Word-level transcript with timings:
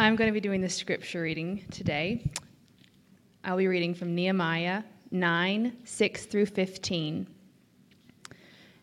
I'm 0.00 0.16
going 0.16 0.28
to 0.28 0.32
be 0.32 0.40
doing 0.40 0.62
the 0.62 0.68
scripture 0.70 1.20
reading 1.20 1.62
today. 1.70 2.24
I'll 3.44 3.58
be 3.58 3.66
reading 3.66 3.94
from 3.94 4.14
Nehemiah 4.14 4.82
9 5.10 5.76
6 5.84 6.24
through 6.24 6.46
15. 6.46 7.26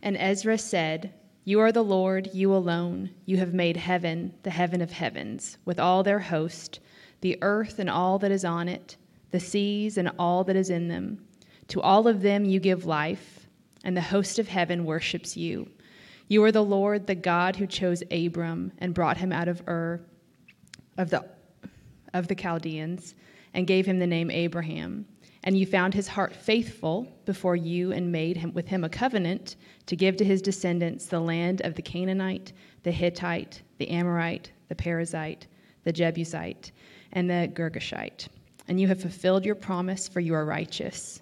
And 0.03 0.15
Ezra 0.15 0.59
said, 0.59 1.15
You 1.43 1.59
are 1.61 1.71
the 1.71 1.83
Lord, 1.83 2.29
you 2.35 2.53
alone. 2.53 3.09
You 3.25 3.37
have 3.37 3.51
made 3.51 3.77
heaven, 3.77 4.31
the 4.43 4.51
heaven 4.51 4.79
of 4.79 4.91
heavens, 4.91 5.57
with 5.65 5.79
all 5.79 6.03
their 6.03 6.19
host, 6.19 6.81
the 7.21 7.39
earth 7.41 7.79
and 7.79 7.89
all 7.89 8.19
that 8.19 8.29
is 8.29 8.45
on 8.45 8.69
it, 8.69 8.95
the 9.31 9.39
seas 9.39 9.97
and 9.97 10.11
all 10.19 10.43
that 10.43 10.55
is 10.55 10.69
in 10.69 10.87
them. 10.87 11.25
To 11.69 11.81
all 11.81 12.07
of 12.07 12.21
them 12.21 12.45
you 12.45 12.59
give 12.59 12.85
life, 12.85 13.47
and 13.83 13.97
the 13.97 14.01
host 14.01 14.37
of 14.37 14.49
heaven 14.49 14.85
worships 14.85 15.35
you. 15.35 15.67
You 16.27 16.43
are 16.43 16.51
the 16.51 16.63
Lord, 16.63 17.07
the 17.07 17.15
God 17.15 17.55
who 17.55 17.65
chose 17.65 18.03
Abram 18.11 18.71
and 18.77 18.93
brought 18.93 19.17
him 19.17 19.31
out 19.31 19.47
of 19.47 19.63
Ur 19.67 19.99
of 20.97 21.09
the, 21.09 21.25
of 22.13 22.27
the 22.27 22.35
Chaldeans 22.35 23.15
and 23.53 23.67
gave 23.67 23.85
him 23.85 23.99
the 23.99 24.07
name 24.07 24.29
Abraham. 24.31 25.05
And 25.43 25.57
you 25.57 25.65
found 25.65 25.93
his 25.93 26.07
heart 26.07 26.35
faithful 26.35 27.07
before 27.25 27.55
you 27.55 27.91
and 27.91 28.11
made 28.11 28.37
him, 28.37 28.53
with 28.53 28.67
him 28.67 28.83
a 28.83 28.89
covenant 28.89 29.55
to 29.85 29.95
give 29.95 30.17
to 30.17 30.25
his 30.25 30.41
descendants 30.41 31.05
the 31.05 31.19
land 31.19 31.61
of 31.61 31.75
the 31.75 31.81
Canaanite, 31.81 32.51
the 32.83 32.91
Hittite, 32.91 33.61
the 33.77 33.89
Amorite, 33.89 34.51
the 34.67 34.75
Perizzite, 34.75 35.47
the 35.83 35.93
Jebusite, 35.93 36.71
and 37.13 37.29
the 37.29 37.49
Girgashite. 37.53 38.27
And 38.67 38.79
you 38.79 38.87
have 38.89 39.01
fulfilled 39.01 39.45
your 39.45 39.55
promise, 39.55 40.07
for 40.07 40.19
you 40.19 40.33
are 40.33 40.45
righteous. 40.45 41.21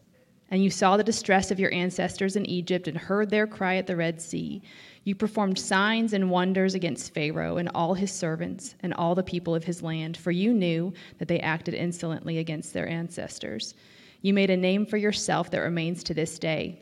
And 0.52 0.64
you 0.64 0.70
saw 0.70 0.96
the 0.96 1.04
distress 1.04 1.50
of 1.50 1.60
your 1.60 1.74
ancestors 1.74 2.36
in 2.36 2.46
Egypt 2.46 2.88
and 2.88 2.98
heard 2.98 3.30
their 3.30 3.48
cry 3.48 3.78
at 3.78 3.88
the 3.88 3.96
Red 3.96 4.22
Sea. 4.22 4.62
You 5.04 5.16
performed 5.16 5.58
signs 5.58 6.14
and 6.14 6.30
wonders 6.30 6.76
against 6.76 7.14
Pharaoh 7.14 7.58
and 7.58 7.70
all 7.74 7.94
his 7.94 8.12
servants 8.12 8.76
and 8.82 8.94
all 8.94 9.16
the 9.16 9.24
people 9.24 9.56
of 9.56 9.64
his 9.64 9.82
land, 9.82 10.18
for 10.18 10.32
you 10.32 10.54
knew 10.54 10.94
that 11.18 11.28
they 11.28 11.40
acted 11.40 11.74
insolently 11.74 12.38
against 12.38 12.74
their 12.74 12.88
ancestors. 12.88 13.76
You 14.22 14.34
made 14.34 14.50
a 14.50 14.58
name 14.58 14.86
for 14.86 14.98
yourself 14.98 15.52
that 15.52 15.60
remains 15.60 16.04
to 16.04 16.14
this 16.14 16.40
day, 16.40 16.82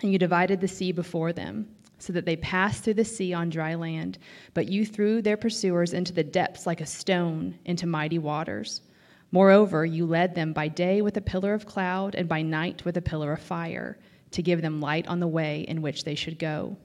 and 0.00 0.12
you 0.12 0.18
divided 0.18 0.60
the 0.60 0.68
sea 0.68 0.92
before 0.92 1.32
them, 1.32 1.68
so 1.98 2.12
that 2.12 2.24
they 2.24 2.36
passed 2.36 2.84
through 2.84 2.94
the 2.94 3.04
sea 3.04 3.32
on 3.32 3.50
dry 3.50 3.74
land. 3.74 4.18
But 4.54 4.68
you 4.68 4.86
threw 4.86 5.20
their 5.20 5.36
pursuers 5.36 5.94
into 5.94 6.12
the 6.12 6.22
depths 6.22 6.66
like 6.66 6.80
a 6.80 6.86
stone 6.86 7.58
into 7.64 7.86
mighty 7.86 8.18
waters. 8.18 8.82
Moreover, 9.30 9.84
you 9.84 10.06
led 10.06 10.34
them 10.34 10.52
by 10.52 10.68
day 10.68 11.02
with 11.02 11.16
a 11.16 11.20
pillar 11.20 11.52
of 11.52 11.66
cloud, 11.66 12.14
and 12.14 12.28
by 12.28 12.42
night 12.42 12.84
with 12.84 12.96
a 12.96 13.02
pillar 13.02 13.32
of 13.32 13.40
fire, 13.40 13.98
to 14.30 14.42
give 14.42 14.62
them 14.62 14.80
light 14.80 15.06
on 15.06 15.20
the 15.20 15.28
way 15.28 15.62
in 15.68 15.82
which 15.82 16.04
they 16.04 16.14
should 16.14 16.38
go. 16.38 16.76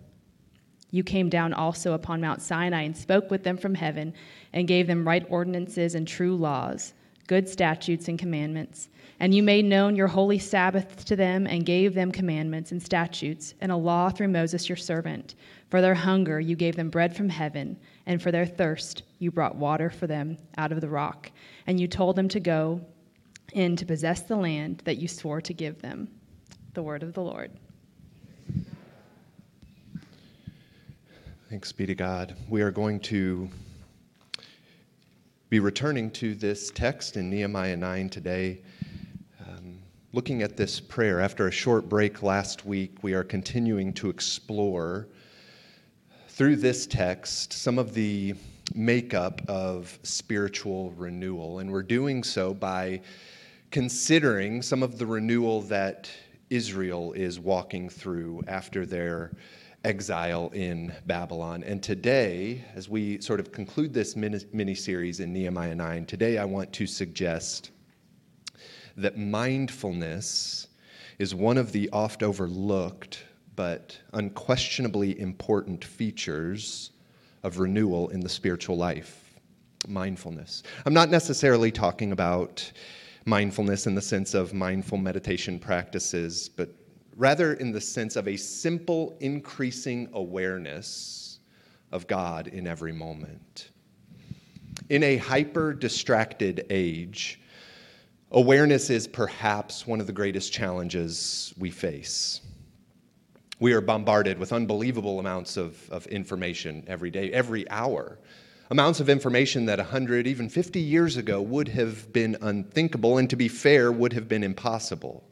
You 0.92 1.04
came 1.04 1.30
down 1.30 1.54
also 1.54 1.94
upon 1.94 2.22
Mount 2.22 2.42
Sinai 2.42 2.84
and 2.84 2.96
spoke 2.96 3.32
with 3.32 3.44
them 3.44 3.58
from 3.58 3.74
heaven 3.74 4.14
and 4.54 4.68
gave 4.68 4.86
them 4.86 5.08
right 5.08 5.26
ordinances 5.30 5.96
and 5.96 6.08
true 6.08 6.36
laws, 6.36 6.94
good 7.26 7.50
statutes 7.50 8.08
and 8.08 8.20
commandments. 8.20 8.90
And 9.20 9.34
you 9.34 9.42
made 9.42 9.66
known 9.66 9.96
your 9.96 10.08
holy 10.08 10.38
Sabbath 10.38 11.04
to 11.06 11.16
them 11.16 11.48
and 11.48 11.66
gave 11.66 11.96
them 11.96 12.12
commandments 12.12 12.72
and 12.72 12.84
statutes 12.84 13.56
and 13.60 13.72
a 13.72 13.76
law 13.76 14.10
through 14.10 14.28
Moses 14.28 14.70
your 14.70 14.76
servant. 14.76 15.34
For 15.70 15.82
their 15.82 15.96
hunger 15.96 16.40
you 16.40 16.56
gave 16.56 16.76
them 16.76 16.90
bread 16.90 17.16
from 17.16 17.30
heaven, 17.30 17.80
and 18.06 18.22
for 18.22 18.32
their 18.32 18.46
thirst 18.46 19.02
you 19.24 19.32
brought 19.32 19.56
water 19.56 19.90
for 19.90 20.06
them 20.06 20.38
out 20.58 20.72
of 20.72 20.82
the 20.82 20.90
rock. 20.90 21.32
And 21.66 21.80
you 21.80 21.88
told 21.88 22.16
them 22.16 22.28
to 22.30 22.40
go 22.40 22.82
in 23.54 23.76
to 23.78 23.86
possess 23.86 24.22
the 24.22 24.36
land 24.36 24.82
that 24.86 24.98
you 24.98 25.08
swore 25.08 25.42
to 25.42 25.54
give 25.54 25.82
them. 25.82 26.10
The 26.74 26.84
word 26.84 27.02
of 27.02 27.14
the 27.14 27.22
Lord. 27.22 27.52
Thanks 31.50 31.72
be 31.72 31.86
to 31.86 31.96
God. 31.96 32.36
We 32.50 32.62
are 32.62 32.72
going 32.72 33.00
to 33.02 33.48
be 35.50 35.60
returning 35.60 36.10
to 36.12 36.34
this 36.34 36.72
text 36.72 37.16
in 37.16 37.30
Nehemiah 37.30 37.78
9 37.78 38.10
today. 38.10 38.60
Um, 39.48 39.78
looking 40.14 40.42
at 40.42 40.58
this 40.58 40.80
prayer, 40.80 41.22
after 41.22 41.48
a 41.48 41.52
short 41.52 41.88
break 41.88 42.24
last 42.24 42.66
week, 42.66 43.04
we 43.04 43.14
are 43.14 43.24
continuing 43.24 43.94
to 43.94 44.10
explore 44.10 45.08
through 46.28 46.56
this 46.56 46.88
text 46.88 47.54
some 47.54 47.78
of 47.78 47.94
the 47.94 48.34
makeup 48.74 49.42
of 49.48 50.00
spiritual 50.04 50.92
renewal. 50.92 51.60
And 51.60 51.72
we're 51.72 51.84
doing 51.84 52.24
so 52.24 52.54
by 52.54 53.02
considering 53.72 54.62
some 54.62 54.84
of 54.84 54.98
the 54.98 55.06
renewal 55.06 55.62
that 55.64 56.10
Israel 56.50 57.14
is 57.14 57.40
walking 57.40 57.90
through 57.90 58.42
after 58.48 58.86
their 58.86 59.32
exile 59.84 60.50
in 60.54 60.94
Babylon. 61.08 61.64
And 61.64 61.84
today, 61.84 62.64
as 62.76 62.88
we 62.88 63.20
sort 63.20 63.40
of 63.40 63.52
conclude 63.52 63.94
this 63.94 64.16
mini 64.16 64.76
series 64.76 65.20
in 65.20 65.34
Nehemiah 65.34 65.76
9, 65.76 66.06
today 66.06 66.38
I 66.38 66.46
want 66.46 66.72
to 66.74 66.88
suggest 66.88 67.72
that 68.96 69.18
mindfulness 69.18 70.68
is 71.20 71.36
one 71.36 71.58
of 71.58 71.72
the 71.72 71.90
oft 71.90 72.24
overlooked 72.24 73.26
but 73.56 74.00
unquestionably 74.14 75.20
important 75.20 75.84
features 75.84 76.92
of 77.44 77.60
renewal 77.60 78.10
in 78.10 78.20
the 78.20 78.30
spiritual 78.30 78.78
life. 78.78 79.34
Mindfulness. 79.88 80.64
I'm 80.86 80.94
not 80.94 81.10
necessarily 81.10 81.72
talking 81.72 82.12
about 82.12 82.72
mindfulness 83.26 83.88
in 83.88 83.96
the 83.96 84.02
sense 84.02 84.34
of 84.34 84.54
mindful 84.54 84.98
meditation 84.98 85.60
practices, 85.60 86.50
but 86.50 86.70
rather 87.16 87.54
in 87.54 87.72
the 87.72 87.82
sense 87.82 88.16
of 88.16 88.28
a 88.28 88.38
simple 88.38 89.18
increasing 89.20 90.10
awareness 90.14 91.40
of 91.92 92.08
God 92.08 92.48
in 92.48 92.66
every 92.66 92.92
moment. 92.92 93.70
In 94.90 95.04
a 95.04 95.18
hyper 95.18 95.74
distracted 95.74 96.66
age, 96.70 97.40
awareness 98.32 98.90
is 98.90 99.08
perhaps 99.08 99.86
one 99.86 100.02
of 100.02 100.08
the 100.08 100.14
greatest 100.14 100.52
challenges 100.52 101.54
we 101.58 101.70
face. 101.70 102.42
We 103.64 103.72
are 103.72 103.80
bombarded 103.80 104.40
with 104.40 104.52
unbelievable 104.52 105.22
amounts 105.22 105.56
of, 105.56 105.90
of 105.90 106.06
information 106.08 106.84
every 106.86 107.10
day, 107.10 107.32
every 107.32 107.66
hour. 107.70 108.20
Amounts 108.70 109.00
of 109.00 109.08
information 109.08 109.68
that 109.68 109.78
100, 109.80 110.28
even 110.28 110.50
50 110.50 110.82
years 110.82 111.16
ago 111.16 111.42
would 111.42 111.70
have 111.70 112.12
been 112.12 112.36
unthinkable, 112.42 113.20
and 113.20 113.30
to 113.30 113.38
be 113.38 113.48
fair, 113.48 113.90
would 113.90 114.12
have 114.12 114.28
been 114.28 114.44
impossible. 114.44 115.24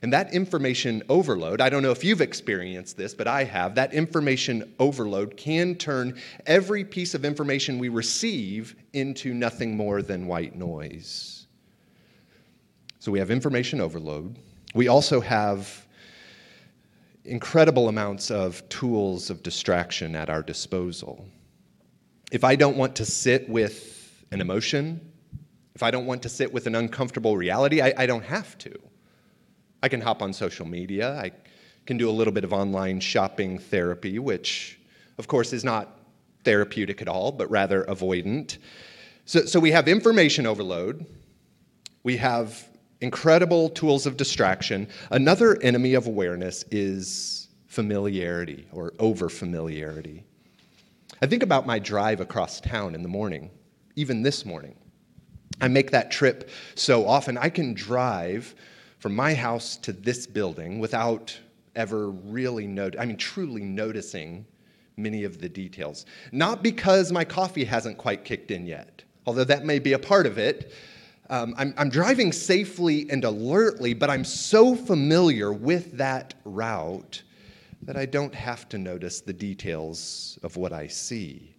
And 0.00 0.14
that 0.14 0.32
information 0.32 1.02
overload, 1.10 1.60
I 1.60 1.68
don't 1.68 1.82
know 1.82 1.90
if 1.90 2.02
you've 2.02 2.22
experienced 2.22 2.96
this, 2.96 3.12
but 3.12 3.28
I 3.28 3.44
have, 3.44 3.74
that 3.74 3.92
information 3.92 4.72
overload 4.78 5.36
can 5.36 5.74
turn 5.74 6.18
every 6.46 6.84
piece 6.84 7.12
of 7.12 7.26
information 7.26 7.78
we 7.78 7.90
receive 7.90 8.74
into 8.94 9.34
nothing 9.34 9.76
more 9.76 10.00
than 10.00 10.26
white 10.26 10.54
noise. 10.54 11.48
So 12.98 13.12
we 13.12 13.18
have 13.18 13.30
information 13.30 13.82
overload. 13.82 14.38
We 14.74 14.88
also 14.88 15.20
have 15.20 15.85
incredible 17.26 17.88
amounts 17.88 18.30
of 18.30 18.66
tools 18.68 19.30
of 19.30 19.42
distraction 19.42 20.16
at 20.16 20.30
our 20.30 20.42
disposal. 20.42 21.26
If 22.32 22.44
I 22.44 22.56
don't 22.56 22.76
want 22.76 22.96
to 22.96 23.04
sit 23.04 23.48
with 23.48 24.24
an 24.30 24.40
emotion, 24.40 25.00
if 25.74 25.82
I 25.82 25.90
don't 25.90 26.06
want 26.06 26.22
to 26.22 26.28
sit 26.28 26.52
with 26.52 26.66
an 26.66 26.74
uncomfortable 26.74 27.36
reality, 27.36 27.82
I, 27.82 27.92
I 27.96 28.06
don't 28.06 28.24
have 28.24 28.56
to. 28.58 28.72
I 29.82 29.88
can 29.88 30.00
hop 30.00 30.22
on 30.22 30.32
social 30.32 30.66
media. 30.66 31.18
I 31.18 31.32
can 31.84 31.96
do 31.96 32.08
a 32.08 32.12
little 32.12 32.32
bit 32.32 32.44
of 32.44 32.52
online 32.52 33.00
shopping 33.00 33.58
therapy, 33.58 34.18
which, 34.18 34.78
of 35.18 35.28
course, 35.28 35.52
is 35.52 35.64
not 35.64 36.00
therapeutic 36.44 37.02
at 37.02 37.08
all, 37.08 37.30
but 37.30 37.50
rather 37.50 37.84
avoidant. 37.84 38.58
So, 39.24 39.44
so 39.44 39.60
we 39.60 39.70
have 39.72 39.86
information 39.86 40.46
overload. 40.46 41.06
We 42.02 42.16
have 42.16 42.66
incredible 43.00 43.68
tools 43.70 44.06
of 44.06 44.16
distraction. 44.16 44.88
Another 45.10 45.60
enemy 45.62 45.94
of 45.94 46.06
awareness 46.06 46.64
is 46.70 47.48
familiarity 47.66 48.66
or 48.72 48.94
over 48.98 49.28
familiarity. 49.28 50.24
I 51.20 51.26
think 51.26 51.42
about 51.42 51.66
my 51.66 51.78
drive 51.78 52.20
across 52.20 52.60
town 52.60 52.94
in 52.94 53.02
the 53.02 53.08
morning, 53.08 53.50
even 53.96 54.22
this 54.22 54.44
morning. 54.44 54.74
I 55.60 55.68
make 55.68 55.90
that 55.90 56.10
trip 56.10 56.50
so 56.74 57.06
often. 57.06 57.38
I 57.38 57.48
can 57.48 57.74
drive 57.74 58.54
from 58.98 59.14
my 59.14 59.34
house 59.34 59.76
to 59.78 59.92
this 59.92 60.26
building 60.26 60.78
without 60.78 61.38
ever 61.74 62.10
really 62.10 62.66
not- 62.66 62.98
I 62.98 63.04
mean 63.04 63.16
truly 63.16 63.62
noticing 63.62 64.46
many 64.96 65.24
of 65.24 65.40
the 65.40 65.48
details. 65.48 66.06
Not 66.32 66.62
because 66.62 67.12
my 67.12 67.24
coffee 67.24 67.64
hasn't 67.64 67.98
quite 67.98 68.24
kicked 68.24 68.50
in 68.50 68.66
yet, 68.66 69.02
although 69.26 69.44
that 69.44 69.64
may 69.64 69.78
be 69.78 69.92
a 69.92 69.98
part 69.98 70.26
of 70.26 70.38
it. 70.38 70.72
Um, 71.28 71.54
I'm, 71.58 71.74
I'm 71.76 71.88
driving 71.88 72.32
safely 72.32 73.10
and 73.10 73.24
alertly, 73.24 73.94
but 73.94 74.10
I'm 74.10 74.24
so 74.24 74.76
familiar 74.76 75.52
with 75.52 75.96
that 75.96 76.34
route 76.44 77.22
that 77.82 77.96
I 77.96 78.06
don't 78.06 78.34
have 78.34 78.68
to 78.70 78.78
notice 78.78 79.20
the 79.20 79.32
details 79.32 80.38
of 80.42 80.56
what 80.56 80.72
I 80.72 80.86
see. 80.86 81.56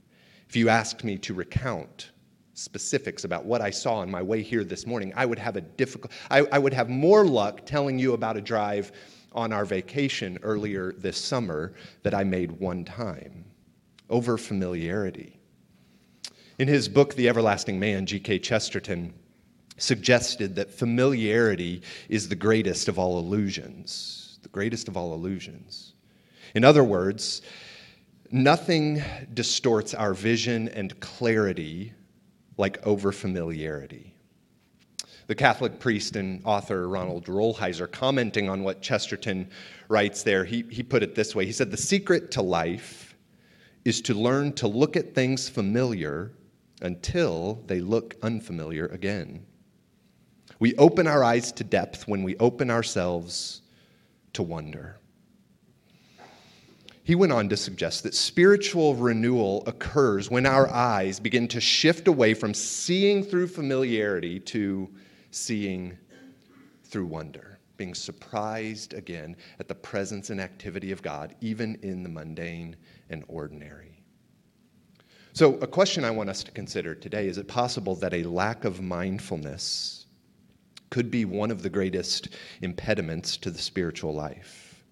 If 0.48 0.56
you 0.56 0.70
asked 0.70 1.04
me 1.04 1.18
to 1.20 1.34
recount 1.34 2.12
specifics 2.54 3.24
about 3.24 3.46
what 3.46 3.62
I 3.62 3.70
saw 3.70 3.96
on 3.96 4.10
my 4.10 4.22
way 4.22 4.42
here 4.42 4.64
this 4.64 4.88
morning, 4.88 5.14
I 5.16 5.26
would 5.26 5.40
have 5.40 5.58
a 5.58 5.62
difficult, 5.62 6.12
I, 6.32 6.40
I 6.52 6.60
would 6.60 6.74
have 6.74 6.90
more 6.90 7.26
luck 7.26 7.66
telling 7.66 8.00
you 8.00 8.14
about 8.14 8.38
a 8.38 8.42
drive 8.42 8.92
on 9.34 9.54
our 9.54 9.66
vacation 9.66 10.40
earlier 10.42 10.94
this 10.94 11.18
summer 11.18 11.74
that 12.04 12.14
I 12.14 12.24
made 12.24 12.52
one 12.52 12.84
time 12.84 13.46
over 14.10 14.38
familiarity. 14.38 15.40
In 16.58 16.68
his 16.68 16.90
book, 16.90 17.14
The 17.14 17.30
Everlasting 17.30 17.80
Man, 17.80 18.06
G.K. 18.06 18.40
Chesterton 18.40 19.14
suggested 19.78 20.56
that 20.56 20.72
familiarity 20.72 21.82
is 22.10 22.28
the 22.28 22.36
greatest 22.36 22.88
of 22.88 23.00
all 23.00 23.20
illusions. 23.20 24.40
The 24.42 24.50
greatest 24.50 24.88
of 24.88 24.98
all 24.98 25.14
illusions. 25.14 25.94
In 26.56 26.64
other 26.64 26.84
words, 26.84 27.42
nothing 28.32 29.02
distorts 29.34 29.94
our 29.94 30.14
vision 30.14 30.70
and 30.70 31.00
clarity 31.00 31.94
like 32.58 32.82
overfamiliarity. 32.82 34.12
The 35.28 35.36
Catholic 35.36 35.80
priest 35.80 36.16
and 36.16 36.42
author 36.46 36.88
Ronald 36.88 37.26
Rolheiser, 37.26 37.92
commenting 37.92 38.50
on 38.50 38.64
what 38.64 38.82
Chesterton 38.82 39.50
writes 39.90 40.24
there, 40.24 40.46
he, 40.46 40.64
he 40.70 40.82
put 40.82 41.04
it 41.04 41.16
this 41.16 41.36
way 41.36 41.46
He 41.46 41.52
said, 41.52 41.70
The 41.70 41.78
secret 41.78 42.32
to 42.32 42.42
life 42.42 43.16
is 43.84 44.02
to 44.02 44.14
learn 44.14 44.54
to 44.54 44.68
look 44.68 44.96
at 44.96 45.14
things 45.14 45.48
familiar 45.50 46.32
until 46.82 47.64
they 47.68 47.80
look 47.80 48.16
unfamiliar 48.22 48.88
again. 48.88 49.46
We 50.60 50.76
open 50.76 51.08
our 51.08 51.24
eyes 51.24 51.52
to 51.54 51.64
depth 51.64 52.08
when 52.08 52.24
we 52.24 52.36
open 52.38 52.72
ourselves 52.72 53.62
to 54.34 54.44
wonder. 54.44 54.98
He 57.04 57.16
went 57.16 57.32
on 57.32 57.48
to 57.50 57.56
suggest 57.58 58.04
that 58.04 58.14
spiritual 58.14 58.96
renewal 58.96 59.64
occurs 59.66 60.30
when 60.30 60.46
our 60.46 60.70
eyes 60.70 61.22
begin 61.22 61.48
to 61.50 61.62
shift 61.62 62.08
away 62.08 62.34
from 62.34 62.54
seeing 62.54 63.24
through 63.24 63.48
familiarity 63.48 64.42
to 64.42 64.90
seeing 65.32 65.98
through 66.84 67.06
wonder, 67.06 67.60
being 67.78 67.94
surprised 67.94 68.94
again 68.94 69.38
at 69.60 69.70
the 69.70 69.76
presence 69.76 70.32
and 70.32 70.42
activity 70.42 70.92
of 70.92 71.02
God, 71.02 71.36
even 71.40 71.76
in 71.82 72.04
the 72.04 72.10
mundane 72.10 72.76
and 73.10 73.24
ordinary. 73.30 74.04
So, 75.32 75.54
a 75.60 75.68
question 75.68 76.04
I 76.04 76.12
want 76.12 76.30
us 76.30 76.44
to 76.44 76.52
consider 76.52 76.94
today 76.96 77.28
is 77.28 77.38
it 77.38 77.48
possible 77.48 77.96
that 77.98 78.14
a 78.14 78.24
lack 78.24 78.66
of 78.66 78.82
mindfulness 78.82 80.07
could 80.90 81.12
be 81.12 81.26
one 81.26 81.52
of 81.52 81.62
the 81.62 81.70
greatest 81.70 82.30
impediments 82.62 83.38
to 83.38 83.52
the 83.52 83.60
spiritual 83.60 84.14
life? 84.14 84.84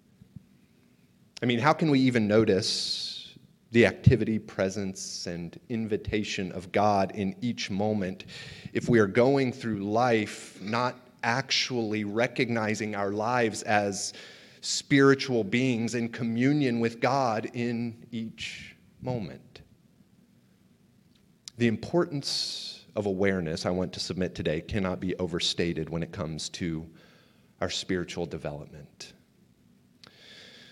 I 1.42 1.46
mean, 1.46 1.60
how 1.60 1.74
can 1.74 1.92
we 1.92 2.00
even 2.00 2.28
notice 2.28 3.36
the 3.72 3.86
activity, 3.86 4.40
presence, 4.40 5.28
and 5.28 5.60
invitation 5.70 6.52
of 6.54 6.72
God 6.72 7.12
in 7.14 7.36
each 7.42 7.70
moment 7.70 8.26
if 8.74 8.88
we 8.88 9.00
are 9.00 9.08
going 9.08 9.52
through 9.52 9.80
life 9.80 10.60
not 10.62 10.96
actually 11.24 12.04
recognizing 12.04 12.96
our 12.96 13.12
lives 13.12 13.64
as 13.64 14.14
spiritual 14.62 15.44
beings 15.44 15.94
in 15.96 16.10
communion 16.10 16.80
with 16.80 17.00
God 17.00 17.50
in 17.54 18.08
each 18.12 18.76
moment? 19.02 19.62
The 21.58 21.68
importance 21.68 22.85
of 22.96 23.06
awareness, 23.06 23.66
I 23.66 23.72
want 23.72 23.92
to 23.94 24.00
submit 24.00 24.36
today, 24.36 24.62
cannot 24.62 25.00
be 25.00 25.16
overstated 25.18 25.90
when 25.90 26.02
it 26.04 26.12
comes 26.12 26.50
to 26.50 26.88
our 27.62 27.70
spiritual 27.70 28.26
development. 28.26 29.14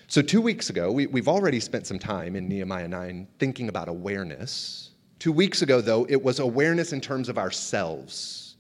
So, 0.08 0.22
two 0.22 0.42
weeks 0.42 0.70
ago, 0.70 0.92
we, 0.92 1.08
have 1.16 1.28
already 1.28 1.60
spent 1.60 1.88
some 1.88 2.00
time 2.00 2.36
in 2.36 2.48
Nehemiah 2.48 2.88
9 2.88 3.28
thinking 3.40 3.68
about 3.70 3.90
awareness. 3.90 4.92
Two 5.20 5.32
weeks 5.32 5.62
ago, 5.62 5.82
though, 5.82 6.06
it 6.08 6.22
was 6.22 6.40
awareness 6.40 6.94
in 6.94 7.02
terms 7.02 7.30
of 7.30 7.38
ourselves, 7.38 8.58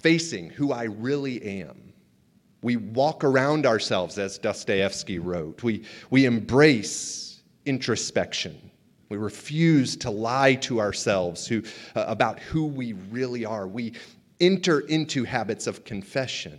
facing 0.00 0.50
who 0.50 0.72
I 0.72 0.84
really 0.84 1.60
am. 1.60 1.92
We 2.62 2.76
walk 2.76 3.22
around 3.22 3.64
ourselves, 3.64 4.18
as 4.18 4.38
Dostoevsky 4.38 5.18
wrote. 5.18 5.62
We, 5.62 5.84
we 6.10 6.24
embrace 6.24 7.42
introspection. 7.64 8.70
We 9.08 9.16
refuse 9.16 9.96
to 9.98 10.10
lie 10.10 10.54
to 10.56 10.80
ourselves 10.80 11.46
who, 11.46 11.62
uh, 11.94 12.04
about 12.08 12.40
who 12.40 12.66
we 12.66 12.94
really 13.10 13.44
are. 13.44 13.68
We 13.68 13.92
enter 14.40 14.80
into 14.80 15.24
habits 15.24 15.66
of 15.66 15.84
confession. 15.84 16.58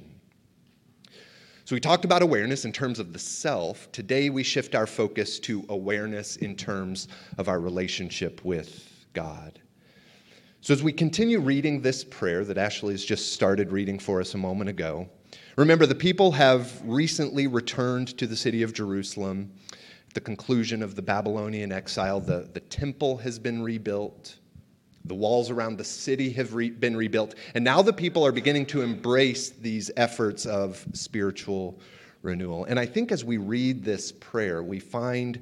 So 1.66 1.76
we 1.76 1.82
talked 1.82 2.06
about 2.06 2.22
awareness 2.22 2.64
in 2.64 2.72
terms 2.72 2.98
of 2.98 3.12
the 3.12 3.20
self. 3.20 3.92
Today 3.92 4.30
we 4.30 4.42
shift 4.42 4.74
our 4.74 4.88
focus 4.88 5.38
to 5.42 5.66
awareness 5.68 6.38
in 6.38 6.56
terms 6.56 7.10
of 7.38 7.50
our 7.50 7.60
relationship 7.60 8.46
with 8.46 9.06
God. 9.12 9.60
So 10.62 10.74
as 10.74 10.82
we 10.82 10.94
continue 10.94 11.40
reading 11.40 11.82
this 11.82 12.06
prayer 12.06 12.46
that 12.46 12.58
Ashley 12.58 12.94
has 12.94 13.04
just 13.04 13.34
started 13.34 13.74
reading 13.74 14.00
for 14.00 14.22
us 14.22 14.34
a 14.34 14.38
moment 14.38 14.70
ago, 14.70 15.10
remember 15.58 15.86
the 15.86 15.94
people 15.94 16.32
have 16.32 16.82
recently 16.86 17.48
returned 17.48 18.18
to 18.18 18.28
the 18.28 18.36
city 18.38 18.64
of 18.64 18.74
Jerusalem. 18.74 19.52
The 20.14 20.22
conclusion 20.22 20.82
of 20.82 20.96
the 20.96 21.02
Babylonian 21.02 21.72
exile, 21.72 22.20
the, 22.20 22.50
the 22.54 22.60
temple 22.60 23.18
has 23.18 23.38
been 23.38 23.62
rebuilt. 23.62 24.38
The 25.06 25.16
walls 25.16 25.50
around 25.50 25.78
the 25.78 25.84
city 25.84 26.32
have 26.32 26.54
re- 26.54 26.70
been 26.70 26.96
rebuilt. 26.96 27.36
And 27.54 27.64
now 27.64 27.82
the 27.82 27.94
people 27.94 28.26
are 28.26 28.32
beginning 28.32 28.66
to 28.68 28.82
embrace 28.82 29.52
these 29.52 29.92
efforts 29.96 30.46
of 30.46 30.86
spiritual 30.94 31.80
renewal. 32.22 32.66
And 32.66 32.80
I 32.80 32.86
think 32.86 33.12
as 33.12 33.24
we 33.24 33.38
read 33.38 33.84
this 33.84 34.12
prayer, 34.12 34.64
we 34.64 34.80
find 34.80 35.40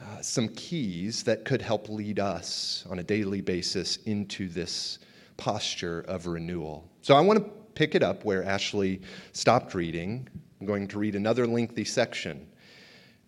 uh, 0.00 0.20
some 0.20 0.48
keys 0.48 1.22
that 1.24 1.44
could 1.44 1.60
help 1.60 1.88
lead 1.88 2.20
us 2.20 2.84
on 2.88 3.00
a 3.00 3.02
daily 3.02 3.40
basis 3.40 3.96
into 4.06 4.48
this 4.48 5.00
posture 5.36 6.04
of 6.08 6.26
renewal. 6.26 6.88
So 7.02 7.14
I 7.14 7.20
want 7.20 7.38
to 7.40 7.50
pick 7.74 7.94
it 7.94 8.02
up 8.02 8.24
where 8.24 8.44
Ashley 8.44 9.00
stopped 9.32 9.74
reading. 9.74 10.28
I'm 10.60 10.66
going 10.66 10.88
to 10.88 10.98
read 10.98 11.14
another 11.14 11.46
lengthy 11.46 11.84
section 11.84 12.46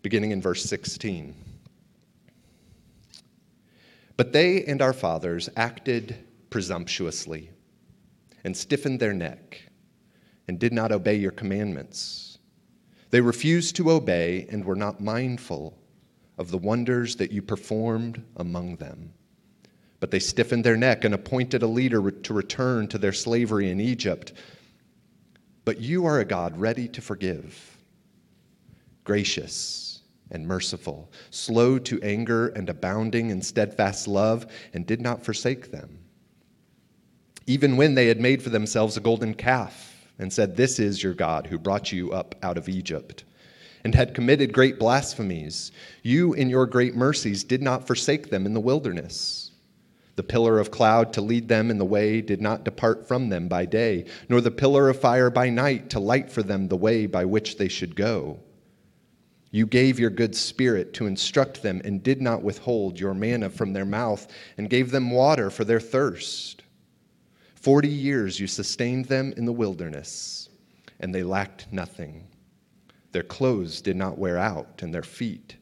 beginning 0.03 0.31
in 0.31 0.41
verse 0.41 0.65
16. 0.65 1.35
But 4.17 4.33
they 4.33 4.65
and 4.65 4.83
our 4.83 4.93
fathers 4.93 5.49
acted 5.57 6.15
presumptuously 6.51 7.51
and 8.45 8.57
stiffened 8.57 9.01
their 9.01 9.15
neck 9.15 9.63
and 10.47 10.59
did 10.59 10.73
not 10.73 10.93
obey 10.93 11.17
your 11.17 11.31
commandments. 11.31 12.39
They 13.11 13.21
refused 13.21 13.77
to 13.77 13.91
obey 13.91 14.47
and 14.51 14.65
were 14.65 14.77
not 14.77 15.01
mindful 15.01 15.77
of 16.39 16.51
the 16.51 16.59
wonders 16.59 17.17
that 17.17 17.33
you 17.33 17.43
performed 17.43 18.23
among 18.37 18.77
them. 18.77 19.13
But 20.01 20.11
they 20.11 20.19
stiffened 20.19 20.65
their 20.65 20.77
neck 20.77 21.05
and 21.05 21.15
appointed 21.15 21.63
a 21.63 21.67
leader 21.67 22.11
to 22.11 22.35
return 22.35 22.89
to 22.89 22.99
their 22.99 23.13
slavery 23.13 23.71
in 23.71 23.81
Egypt. 23.81 24.33
But 25.65 25.81
you 25.81 26.07
are 26.07 26.21
a 26.21 26.25
God 26.25 26.59
ready 26.59 26.89
to 26.89 27.01
forgive, 27.01 27.77
gracious 29.05 29.90
and 30.31 30.47
merciful, 30.47 31.11
slow 31.31 31.79
to 31.79 32.01
anger 32.03 32.49
and 32.49 32.69
abounding 32.69 33.31
in 33.31 33.43
steadfast 33.43 34.07
love, 34.07 34.47
and 34.73 34.87
did 34.87 35.01
not 35.01 35.25
forsake 35.25 35.71
them. 35.71 35.99
Even 37.47 37.77
when 37.77 37.95
they 37.95 38.07
had 38.07 38.21
made 38.21 38.43
for 38.43 38.51
themselves 38.51 38.97
a 38.97 39.01
golden 39.01 39.35
calf 39.35 40.07
and 40.19 40.33
said, 40.33 40.57
This 40.57 40.79
is 40.79 41.03
your 41.03 41.15
God 41.15 41.47
who 41.47 41.59
brought 41.59 41.91
you 41.91 42.13
up 42.13 42.35
out 42.43 42.59
of 42.59 42.69
Egypt, 42.69 43.25
and 43.83 43.95
had 43.95 44.15
committed 44.15 44.53
great 44.53 44.79
blasphemies, 44.79 45.73
you 46.03 46.35
in 46.35 46.51
your 46.51 46.67
great 46.67 46.95
mercies 46.95 47.43
did 47.43 47.63
not 47.63 47.87
forsake 47.87 48.31
them 48.31 48.47
in 48.47 48.55
the 48.55 48.61
wilderness. 48.61 49.51
The 50.17 50.23
pillar 50.23 50.59
of 50.59 50.71
cloud 50.71 51.15
to 51.15 51.23
lead 51.23 51.49
them 51.49 51.71
in 51.71 51.79
the 51.79 51.85
way 51.85 52.21
did 52.21 52.43
not 52.43 52.65
depart 52.65 53.09
from 53.09 53.31
them 53.31 53.49
by 53.49 53.65
day, 53.65 54.05
nor 54.29 54.43
the 54.43 54.51
pillar 54.51 54.91
of 54.91 55.01
fire 55.01 55.31
by 55.31 55.49
night 55.49 55.89
to 55.91 55.99
light 55.99 56.31
for 56.31 56.43
them 56.43 56.69
the 56.69 56.77
way 56.77 57.07
by 57.07 57.25
which 57.25 57.57
they 57.57 57.69
should 57.69 57.97
go. 57.97 58.39
You 59.51 59.67
gave 59.67 59.99
your 59.99 60.11
good 60.11 60.37
spirit 60.37 60.95
to 60.95 61.07
instruct 61.07 61.63
them 61.63 61.81
and 61.85 62.03
did 62.03 62.23
not 62.23 62.43
withhold 62.43 63.01
your 63.01 63.15
manna 63.15 63.51
from 63.51 63.73
their 63.73 63.85
mouth 63.85 64.29
and 64.57 64.71
gave 64.71 64.91
them 64.91 65.11
water 65.11 65.51
for 65.51 65.65
their 65.65 65.81
thirst. 65.81 66.63
Forty 67.57 67.89
years 67.89 68.39
you 68.39 68.47
sustained 68.47 69.07
them 69.07 69.35
in 69.37 69.45
the 69.45 69.53
wilderness, 69.53 70.49
and 71.01 71.15
they 71.15 71.23
lacked 71.23 71.67
nothing. 71.73 72.29
Their 73.13 73.25
clothes 73.25 73.81
did 73.81 73.97
not 73.97 74.19
wear 74.19 74.39
out, 74.39 74.83
and 74.83 74.95
their 74.95 75.03
feet 75.03 75.57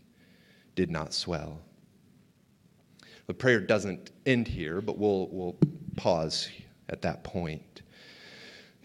did 0.75 0.91
not 0.91 1.15
swell. 1.15 1.61
The 3.27 3.35
prayer 3.35 3.61
doesn't 3.61 4.11
end 4.27 4.49
here, 4.49 4.81
but 4.81 4.99
we'll, 4.99 5.29
we'll 5.31 5.57
pause 5.97 6.49
at 6.89 7.03
that 7.03 7.25
point. 7.25 7.83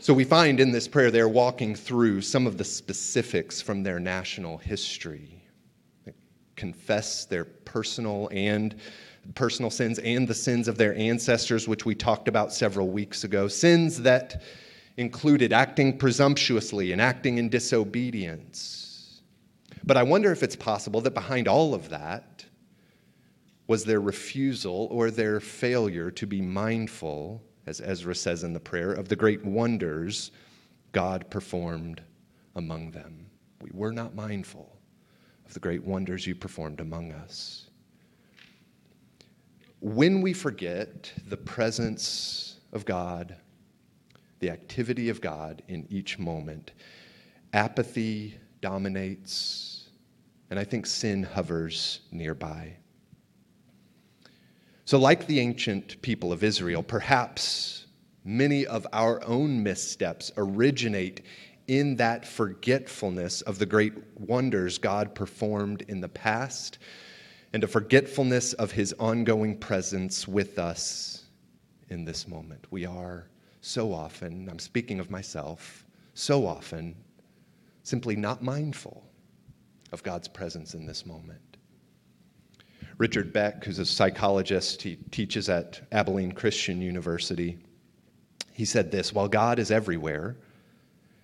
So 0.03 0.13
we 0.13 0.25
find 0.25 0.60
in 0.60 0.74
this 0.74 0.86
prayer 0.86 1.12
they're 1.12 1.29
walking 1.29 1.75
through 1.75 2.19
some 2.24 2.45
of 2.45 2.57
the 2.57 2.65
specifics 2.65 3.62
from 3.62 3.83
their 3.83 4.01
national 4.01 4.57
history. 4.57 5.41
They 6.05 6.12
confess 6.57 7.24
their 7.24 7.45
personal 7.45 8.27
and 8.33 8.75
personal 9.33 9.72
sins 9.72 10.00
and 10.00 10.27
the 10.27 10.33
sins 10.33 10.67
of 10.67 10.77
their 10.77 10.93
ancestors, 10.95 11.69
which 11.69 11.86
we 11.86 11.95
talked 11.95 12.27
about 12.27 12.51
several 12.51 12.89
weeks 12.89 13.24
ago. 13.24 13.48
Sins 13.48 14.01
that 14.01 14.41
included 14.98 15.53
acting 15.53 15.98
presumptuously 15.98 16.91
and 16.91 17.00
acting 17.00 17.38
in 17.38 17.48
disobedience. 17.48 19.22
But 19.86 19.95
I 19.95 20.03
wonder 20.03 20.33
if 20.33 20.43
it's 20.43 20.57
possible 20.57 21.00
that 21.00 21.13
behind 21.13 21.48
all 21.48 21.74
of 21.74 21.88
that 21.91 22.43
was 23.67 23.86
their 23.86 24.01
refusal 24.01 24.89
or 24.91 25.12
their 25.12 25.39
failure 25.39 26.12
to 26.12 26.27
be 26.27 26.41
mindful 26.41 27.41
as 27.65 27.82
Ezra 27.82 28.15
says 28.15 28.43
in 28.43 28.53
the 28.53 28.60
prayer, 28.60 28.91
of 28.91 29.08
the 29.10 29.15
great 29.15 29.43
wonders 29.46 30.32
God 30.91 31.29
performed 31.29 32.01
among 32.55 32.91
them. 32.91 33.27
We 33.62 33.72
were 33.74 33.91
not 33.91 34.15
mindful 34.15 34.77
of 35.46 35.53
the 35.53 35.60
great 35.60 35.84
wonders 35.84 36.27
you 36.27 36.36
performed 36.36 36.79
among 36.79 37.12
us. 37.12 37.70
when 39.84 40.22
we 40.22 40.32
forget 40.32 41.12
the 41.27 41.36
presence 41.36 42.55
of 42.72 42.86
God, 42.86 43.36
the 44.39 44.50
activity 44.50 45.10
of 45.10 45.20
God 45.20 45.62
in 45.67 45.86
each 45.89 46.17
moment, 46.17 46.72
apathy 47.51 48.38
dominates, 48.62 49.89
and 50.50 50.58
I 50.58 50.63
think 50.63 50.86
sin 50.86 51.24
hovers 51.24 52.00
nearby. 52.12 52.77
So, 54.93 55.00
like 55.00 55.25
the 55.25 55.39
ancient 55.39 56.00
people 56.03 56.31
of 56.31 56.43
Israel, 56.43 56.83
perhaps 56.83 57.88
many 58.23 58.67
of 58.67 58.85
our 58.93 59.25
own 59.25 59.63
missteps 59.63 60.31
originate 60.38 61.25
in 61.67 61.95
that 61.95 62.27
forgetfulness 62.27 63.41
of 63.41 63.57
the 63.57 63.65
great 63.65 63.93
wonders 64.19 64.77
God 64.77 65.15
performed 65.15 65.81
in 65.88 66.00
the 66.00 66.09
past 66.09 66.77
and 67.53 67.63
a 67.63 67.67
forgetfulness 67.67 68.53
of 68.53 68.71
his 68.71 68.93
ongoing 69.00 69.57
presence 69.57 70.27
with 70.27 70.59
us 70.59 71.23
in 71.89 72.05
this 72.05 72.27
moment. 72.27 72.67
We 72.69 72.85
are 72.85 73.29
so 73.62 73.91
often, 73.91 74.47
I'm 74.47 74.59
speaking 74.59 75.00
of 75.00 75.09
myself, 75.09 75.88
so 76.13 76.45
often 76.45 76.95
simply 77.81 78.15
not 78.15 78.43
mindful 78.43 79.03
of 79.91 80.03
God's 80.03 80.27
presence 80.27 80.75
in 80.75 80.85
this 80.85 81.03
moment. 81.03 81.52
Richard 82.97 83.33
Beck, 83.33 83.63
who's 83.63 83.79
a 83.79 83.85
psychologist, 83.85 84.81
he 84.81 84.97
teaches 85.12 85.50
at 85.50 85.81
Abilene 85.91 86.31
Christian 86.31 86.81
University. 86.81 87.57
He 88.53 88.65
said 88.65 88.91
this 88.91 89.13
While 89.13 89.27
God 89.27 89.59
is 89.59 89.71
everywhere, 89.71 90.35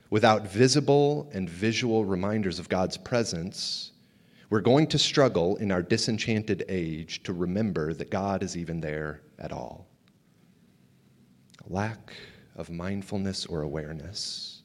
without 0.09 0.47
visible 0.47 1.29
and 1.33 1.49
visual 1.49 2.05
reminders 2.05 2.59
of 2.59 2.69
God's 2.69 2.97
presence, 2.97 3.91
we're 4.49 4.61
going 4.61 4.87
to 4.87 4.97
struggle 4.97 5.57
in 5.57 5.71
our 5.71 5.83
disenchanted 5.83 6.65
age 6.69 7.21
to 7.23 7.33
remember 7.33 7.93
that 7.93 8.09
God 8.09 8.41
is 8.41 8.57
even 8.57 8.81
there 8.81 9.21
at 9.37 9.51
all. 9.51 9.85
Lack 11.67 12.13
of 12.55 12.71
mindfulness 12.71 13.45
or 13.45 13.61
awareness. 13.61 14.58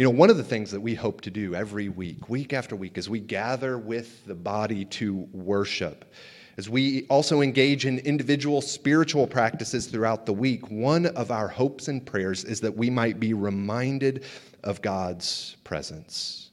You 0.00 0.04
know, 0.04 0.12
one 0.12 0.30
of 0.30 0.38
the 0.38 0.44
things 0.44 0.70
that 0.70 0.80
we 0.80 0.94
hope 0.94 1.20
to 1.20 1.30
do 1.30 1.54
every 1.54 1.90
week, 1.90 2.30
week 2.30 2.54
after 2.54 2.74
week, 2.74 2.96
as 2.96 3.10
we 3.10 3.20
gather 3.20 3.76
with 3.76 4.24
the 4.24 4.34
body 4.34 4.86
to 4.86 5.28
worship, 5.34 6.10
as 6.56 6.70
we 6.70 7.04
also 7.08 7.42
engage 7.42 7.84
in 7.84 7.98
individual 7.98 8.62
spiritual 8.62 9.26
practices 9.26 9.88
throughout 9.88 10.24
the 10.24 10.32
week, 10.32 10.70
one 10.70 11.04
of 11.04 11.30
our 11.30 11.48
hopes 11.48 11.88
and 11.88 12.06
prayers 12.06 12.44
is 12.44 12.62
that 12.62 12.74
we 12.74 12.88
might 12.88 13.20
be 13.20 13.34
reminded 13.34 14.24
of 14.64 14.80
God's 14.80 15.58
presence. 15.64 16.52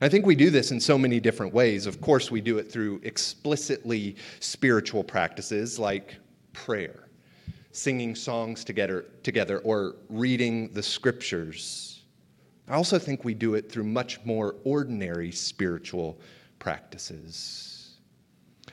I 0.00 0.08
think 0.08 0.24
we 0.24 0.34
do 0.34 0.48
this 0.48 0.70
in 0.70 0.80
so 0.80 0.96
many 0.96 1.20
different 1.20 1.52
ways. 1.52 1.84
Of 1.84 2.00
course, 2.00 2.30
we 2.30 2.40
do 2.40 2.56
it 2.56 2.72
through 2.72 3.02
explicitly 3.02 4.16
spiritual 4.38 5.04
practices 5.04 5.78
like 5.78 6.16
prayer, 6.54 7.10
singing 7.72 8.14
songs 8.14 8.64
together, 8.64 9.04
together 9.22 9.58
or 9.58 9.96
reading 10.08 10.72
the 10.72 10.82
scriptures. 10.82 11.89
I 12.70 12.74
also 12.74 13.00
think 13.00 13.24
we 13.24 13.34
do 13.34 13.54
it 13.54 13.70
through 13.70 13.84
much 13.84 14.20
more 14.24 14.54
ordinary 14.62 15.32
spiritual 15.32 16.20
practices. 16.60 17.96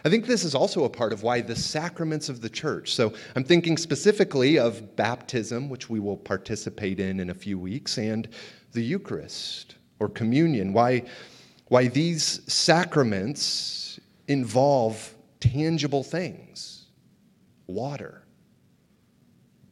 I 0.06 0.10
think 0.10 0.28
this 0.28 0.44
is 0.44 0.54
also 0.54 0.84
a 0.84 0.90
part 0.90 1.12
of 1.12 1.24
why 1.24 1.42
the 1.42 1.56
sacraments 1.56 2.30
of 2.30 2.40
the 2.42 2.50
church. 2.50 2.94
So 2.94 3.14
I'm 3.36 3.44
thinking 3.44 3.76
specifically 3.76 4.60
of 4.60 4.96
baptism, 4.96 5.68
which 5.68 5.90
we 5.90 6.00
will 6.00 6.16
participate 6.16 7.00
in 7.00 7.20
in 7.20 7.32
a 7.32 7.34
few 7.34 7.58
weeks, 7.58 7.98
and 7.98 8.30
the 8.74 8.84
Eucharist 8.84 9.76
or 10.00 10.10
communion, 10.10 10.74
why, 10.74 11.04
why 11.70 11.88
these 11.88 12.42
sacraments 12.52 14.00
involve 14.28 15.16
tangible 15.40 16.04
things 16.04 16.86
water, 17.66 18.24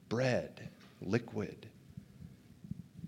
bread, 0.10 0.70
liquid. 1.02 1.65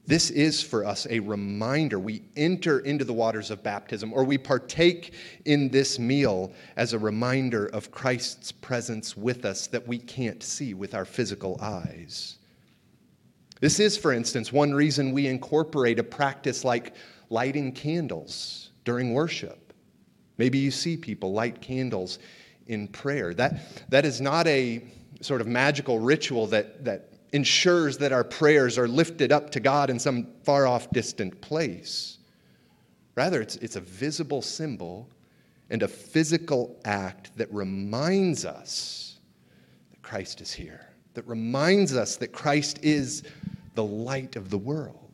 This 0.07 0.29
is 0.29 0.63
for 0.63 0.85
us 0.85 1.05
a 1.09 1.19
reminder. 1.19 1.99
We 1.99 2.23
enter 2.37 2.79
into 2.79 3.03
the 3.03 3.11
waters 3.11 3.51
of 3.51 3.61
baptism, 3.61 4.13
or 4.13 4.23
we 4.23 4.37
partake 4.37 5.13
in 5.43 5.67
this 5.67 5.99
meal 5.99 6.53
as 6.77 6.93
a 6.93 6.99
reminder 6.99 7.65
of 7.67 7.91
Christ's 7.91 8.53
presence 8.53 9.17
with 9.17 9.43
us 9.43 9.67
that 9.67 9.85
we 9.85 9.97
can't 9.97 10.41
see 10.41 10.73
with 10.73 10.95
our 10.95 11.03
physical 11.03 11.59
eyes. 11.61 12.37
This 13.59 13.81
is, 13.81 13.97
for 13.97 14.13
instance, 14.13 14.53
one 14.53 14.73
reason 14.73 15.11
we 15.11 15.27
incorporate 15.27 15.99
a 15.99 16.03
practice 16.03 16.63
like 16.63 16.95
lighting 17.29 17.73
candles 17.73 18.69
during 18.85 19.13
worship. 19.13 19.73
Maybe 20.37 20.57
you 20.57 20.71
see 20.71 20.95
people 20.95 21.33
light 21.33 21.59
candles 21.59 22.19
in 22.67 22.87
prayer. 22.87 23.33
That, 23.33 23.59
that 23.89 24.05
is 24.05 24.21
not 24.21 24.47
a 24.47 24.83
sort 25.19 25.41
of 25.41 25.47
magical 25.47 25.99
ritual 25.99 26.47
that, 26.47 26.85
that 26.85 27.09
ensures 27.37 27.97
that 27.99 28.11
our 28.11 28.25
prayers 28.25 28.77
are 28.77 28.87
lifted 28.87 29.31
up 29.31 29.49
to 29.51 29.61
God 29.61 29.89
in 29.89 29.97
some 29.97 30.27
far 30.43 30.67
off 30.67 30.89
distant 30.91 31.39
place. 31.39 32.17
Rather, 33.15 33.41
it's, 33.41 33.55
it's 33.57 33.77
a 33.77 33.81
visible 33.81 34.41
symbol 34.41 35.09
and 35.69 35.81
a 35.83 35.87
physical 35.87 36.77
act 36.83 37.31
that 37.37 37.51
reminds 37.53 38.43
us 38.43 39.19
that 39.91 40.01
Christ 40.01 40.41
is 40.41 40.51
here 40.51 40.87
that 41.17 41.27
reminds 41.27 41.97
us 41.97 42.17
that 42.17 42.31
Christ 42.31 42.77
is 42.83 43.23
the 43.73 43.83
light 43.83 44.35
of 44.35 44.51
the 44.51 44.57
world. 44.59 45.09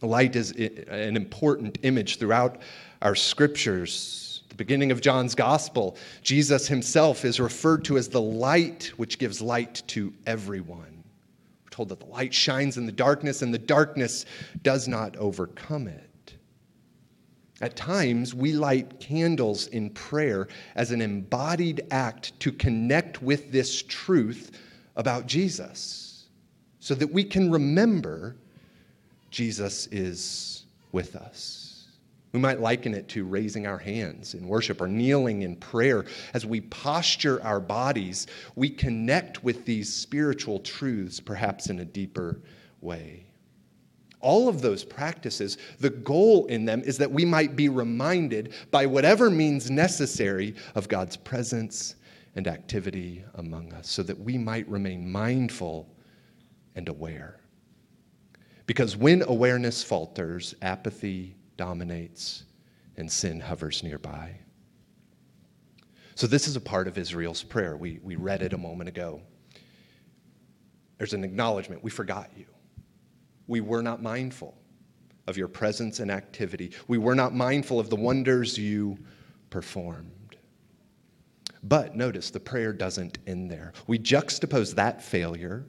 Light 0.00 0.34
is 0.34 0.50
an 0.50 1.16
important 1.16 1.78
image 1.84 2.18
throughout 2.18 2.60
our 3.00 3.14
scriptures. 3.14 4.21
The 4.52 4.56
beginning 4.56 4.92
of 4.92 5.00
John's 5.00 5.34
gospel, 5.34 5.96
Jesus 6.20 6.68
himself 6.68 7.24
is 7.24 7.40
referred 7.40 7.86
to 7.86 7.96
as 7.96 8.08
the 8.08 8.20
light 8.20 8.92
which 8.98 9.18
gives 9.18 9.40
light 9.40 9.82
to 9.86 10.12
everyone. 10.26 11.02
We're 11.64 11.70
told 11.70 11.88
that 11.88 12.00
the 12.00 12.06
light 12.06 12.34
shines 12.34 12.76
in 12.76 12.84
the 12.84 12.92
darkness 12.92 13.40
and 13.40 13.54
the 13.54 13.58
darkness 13.58 14.26
does 14.62 14.88
not 14.88 15.16
overcome 15.16 15.88
it. 15.88 16.34
At 17.62 17.76
times, 17.76 18.34
we 18.34 18.52
light 18.52 19.00
candles 19.00 19.68
in 19.68 19.88
prayer 19.88 20.48
as 20.74 20.90
an 20.90 21.00
embodied 21.00 21.86
act 21.90 22.38
to 22.40 22.52
connect 22.52 23.22
with 23.22 23.52
this 23.52 23.82
truth 23.82 24.50
about 24.96 25.26
Jesus 25.26 26.26
so 26.78 26.94
that 26.96 27.10
we 27.10 27.24
can 27.24 27.50
remember 27.50 28.36
Jesus 29.30 29.86
is 29.86 30.64
with 30.92 31.16
us. 31.16 31.61
We 32.32 32.40
might 32.40 32.60
liken 32.60 32.94
it 32.94 33.08
to 33.08 33.26
raising 33.26 33.66
our 33.66 33.78
hands 33.78 34.32
in 34.32 34.48
worship 34.48 34.80
or 34.80 34.88
kneeling 34.88 35.42
in 35.42 35.56
prayer. 35.56 36.06
As 36.32 36.46
we 36.46 36.62
posture 36.62 37.42
our 37.42 37.60
bodies, 37.60 38.26
we 38.56 38.70
connect 38.70 39.44
with 39.44 39.66
these 39.66 39.92
spiritual 39.92 40.58
truths 40.60 41.20
perhaps 41.20 41.68
in 41.68 41.80
a 41.80 41.84
deeper 41.84 42.40
way. 42.80 43.26
All 44.20 44.48
of 44.48 44.62
those 44.62 44.82
practices, 44.82 45.58
the 45.78 45.90
goal 45.90 46.46
in 46.46 46.64
them 46.64 46.80
is 46.82 46.96
that 46.98 47.10
we 47.10 47.24
might 47.24 47.54
be 47.54 47.68
reminded 47.68 48.54
by 48.70 48.86
whatever 48.86 49.28
means 49.28 49.70
necessary 49.70 50.54
of 50.74 50.88
God's 50.88 51.16
presence 51.16 51.96
and 52.34 52.46
activity 52.46 53.24
among 53.34 53.74
us 53.74 53.90
so 53.90 54.02
that 54.04 54.18
we 54.18 54.38
might 54.38 54.66
remain 54.68 55.10
mindful 55.10 55.92
and 56.76 56.88
aware. 56.88 57.40
Because 58.64 58.96
when 58.96 59.22
awareness 59.22 59.82
falters, 59.82 60.54
apathy 60.62 61.36
dominates 61.62 62.42
and 62.96 63.08
sin 63.08 63.38
hovers 63.38 63.84
nearby. 63.84 64.34
So, 66.16 66.26
this 66.26 66.48
is 66.48 66.56
a 66.56 66.60
part 66.60 66.88
of 66.88 66.98
Israel's 66.98 67.44
prayer. 67.44 67.76
We, 67.76 68.00
we 68.02 68.16
read 68.16 68.42
it 68.42 68.52
a 68.52 68.58
moment 68.58 68.88
ago. 68.88 69.22
There's 70.98 71.14
an 71.14 71.22
acknowledgement 71.22 71.84
we 71.84 71.90
forgot 71.90 72.30
you. 72.36 72.46
We 73.46 73.60
were 73.60 73.80
not 73.80 74.02
mindful 74.02 74.58
of 75.28 75.36
your 75.36 75.46
presence 75.46 76.00
and 76.00 76.10
activity. 76.10 76.72
We 76.88 76.98
were 76.98 77.14
not 77.14 77.32
mindful 77.32 77.78
of 77.78 77.90
the 77.90 77.96
wonders 77.96 78.58
you 78.58 78.98
performed. 79.48 80.36
But 81.62 81.94
notice 81.94 82.30
the 82.30 82.40
prayer 82.40 82.72
doesn't 82.72 83.18
end 83.28 83.52
there. 83.52 83.72
We 83.86 84.00
juxtapose 84.00 84.74
that 84.74 85.00
failure 85.00 85.64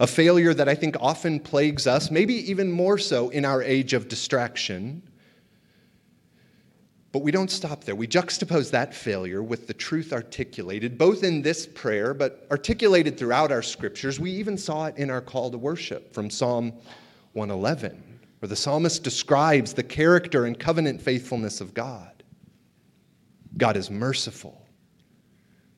a 0.00 0.06
failure 0.06 0.54
that 0.54 0.68
I 0.68 0.74
think 0.74 0.96
often 1.00 1.40
plagues 1.40 1.86
us, 1.86 2.10
maybe 2.10 2.34
even 2.50 2.70
more 2.70 2.98
so 2.98 3.28
in 3.30 3.44
our 3.44 3.62
age 3.62 3.92
of 3.92 4.08
distraction. 4.08 5.02
But 7.10 7.22
we 7.22 7.30
don't 7.30 7.50
stop 7.50 7.84
there. 7.84 7.94
We 7.94 8.06
juxtapose 8.06 8.70
that 8.72 8.92
failure 8.94 9.42
with 9.42 9.66
the 9.66 9.74
truth 9.74 10.12
articulated, 10.12 10.98
both 10.98 11.24
in 11.24 11.42
this 11.42 11.66
prayer, 11.66 12.12
but 12.12 12.46
articulated 12.50 13.16
throughout 13.16 13.50
our 13.50 13.62
scriptures. 13.62 14.20
We 14.20 14.30
even 14.32 14.58
saw 14.58 14.86
it 14.86 14.96
in 14.98 15.10
our 15.10 15.22
call 15.22 15.50
to 15.50 15.58
worship 15.58 16.12
from 16.12 16.28
Psalm 16.28 16.72
111, 17.32 18.20
where 18.40 18.48
the 18.48 18.56
psalmist 18.56 19.02
describes 19.02 19.72
the 19.72 19.82
character 19.82 20.44
and 20.44 20.58
covenant 20.58 21.00
faithfulness 21.00 21.60
of 21.60 21.72
God. 21.72 22.22
God 23.56 23.76
is 23.76 23.90
merciful, 23.90 24.66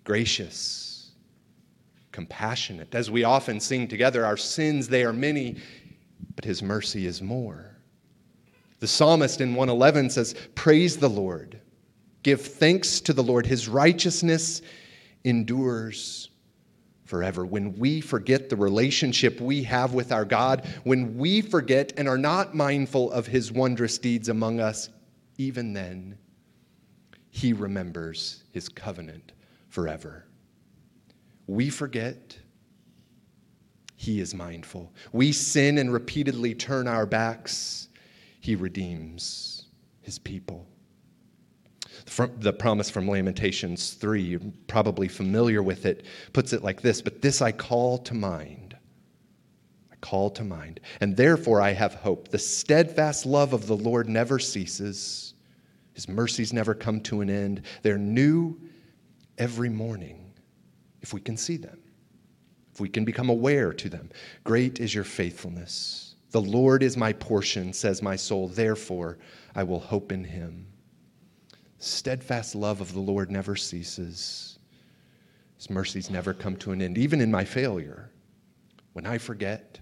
gracious, 0.04 0.89
compassionate. 2.12 2.94
As 2.94 3.10
we 3.10 3.24
often 3.24 3.60
sing 3.60 3.88
together, 3.88 4.24
our 4.24 4.36
sins, 4.36 4.88
they 4.88 5.04
are 5.04 5.12
many, 5.12 5.56
but 6.36 6.44
his 6.44 6.62
mercy 6.62 7.06
is 7.06 7.22
more. 7.22 7.76
The 8.80 8.88
psalmist 8.88 9.40
in 9.40 9.54
111 9.54 10.10
says, 10.10 10.34
Praise 10.54 10.96
the 10.96 11.10
Lord. 11.10 11.60
Give 12.22 12.40
thanks 12.40 13.00
to 13.02 13.12
the 13.12 13.22
Lord. 13.22 13.46
His 13.46 13.68
righteousness 13.68 14.62
endures 15.24 16.30
forever. 17.04 17.44
When 17.44 17.76
we 17.78 18.00
forget 18.00 18.48
the 18.48 18.56
relationship 18.56 19.40
we 19.40 19.62
have 19.64 19.94
with 19.94 20.12
our 20.12 20.24
God, 20.24 20.66
when 20.84 21.18
we 21.18 21.40
forget 21.42 21.92
and 21.96 22.08
are 22.08 22.18
not 22.18 22.54
mindful 22.54 23.10
of 23.12 23.26
his 23.26 23.50
wondrous 23.52 23.98
deeds 23.98 24.28
among 24.28 24.60
us, 24.60 24.88
even 25.36 25.72
then, 25.72 26.16
he 27.30 27.52
remembers 27.52 28.44
his 28.52 28.68
covenant 28.68 29.32
forever. 29.68 30.24
We 31.50 31.68
forget, 31.68 32.38
he 33.96 34.20
is 34.20 34.36
mindful. 34.36 34.92
We 35.10 35.32
sin 35.32 35.78
and 35.78 35.92
repeatedly 35.92 36.54
turn 36.54 36.86
our 36.86 37.06
backs, 37.06 37.88
he 38.38 38.54
redeems 38.54 39.64
his 40.00 40.20
people. 40.20 40.68
The 42.38 42.52
promise 42.52 42.88
from 42.88 43.08
Lamentations 43.08 43.94
3, 43.94 44.22
you're 44.22 44.40
probably 44.68 45.08
familiar 45.08 45.60
with 45.60 45.86
it, 45.86 46.06
puts 46.32 46.52
it 46.52 46.62
like 46.62 46.82
this 46.82 47.02
But 47.02 47.20
this 47.20 47.42
I 47.42 47.50
call 47.50 47.98
to 47.98 48.14
mind. 48.14 48.76
I 49.90 49.96
call 49.96 50.30
to 50.30 50.44
mind. 50.44 50.78
And 51.00 51.16
therefore 51.16 51.60
I 51.60 51.72
have 51.72 51.94
hope. 51.94 52.28
The 52.28 52.38
steadfast 52.38 53.26
love 53.26 53.54
of 53.54 53.66
the 53.66 53.76
Lord 53.76 54.08
never 54.08 54.38
ceases, 54.38 55.34
His 55.94 56.08
mercies 56.08 56.52
never 56.52 56.74
come 56.74 57.00
to 57.00 57.22
an 57.22 57.28
end. 57.28 57.62
They're 57.82 57.98
new 57.98 58.56
every 59.36 59.68
morning 59.68 60.19
if 61.02 61.12
we 61.12 61.20
can 61.20 61.36
see 61.36 61.56
them, 61.56 61.78
if 62.72 62.80
we 62.80 62.88
can 62.88 63.04
become 63.04 63.30
aware 63.30 63.72
to 63.72 63.88
them. 63.88 64.10
Great 64.44 64.80
is 64.80 64.94
your 64.94 65.04
faithfulness. 65.04 66.14
The 66.30 66.40
Lord 66.40 66.82
is 66.82 66.96
my 66.96 67.12
portion, 67.12 67.72
says 67.72 68.02
my 68.02 68.16
soul. 68.16 68.48
Therefore 68.48 69.18
I 69.54 69.64
will 69.64 69.80
hope 69.80 70.12
in 70.12 70.24
Him. 70.24 70.66
Steadfast 71.78 72.54
love 72.54 72.80
of 72.80 72.92
the 72.92 73.00
Lord 73.00 73.30
never 73.30 73.56
ceases. 73.56 74.58
His 75.56 75.70
mercies 75.70 76.10
never 76.10 76.32
come 76.32 76.56
to 76.56 76.72
an 76.72 76.82
end. 76.82 76.98
Even 76.98 77.20
in 77.20 77.30
my 77.30 77.44
failure, 77.44 78.10
when 78.92 79.06
I 79.06 79.18
forget, 79.18 79.78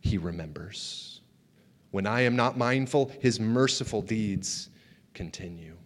He 0.00 0.16
remembers. 0.16 1.20
When 1.90 2.06
I 2.06 2.22
am 2.22 2.34
not 2.34 2.56
mindful, 2.56 3.12
His 3.20 3.38
merciful 3.38 4.02
deeds 4.02 4.70
continue. 5.12 5.76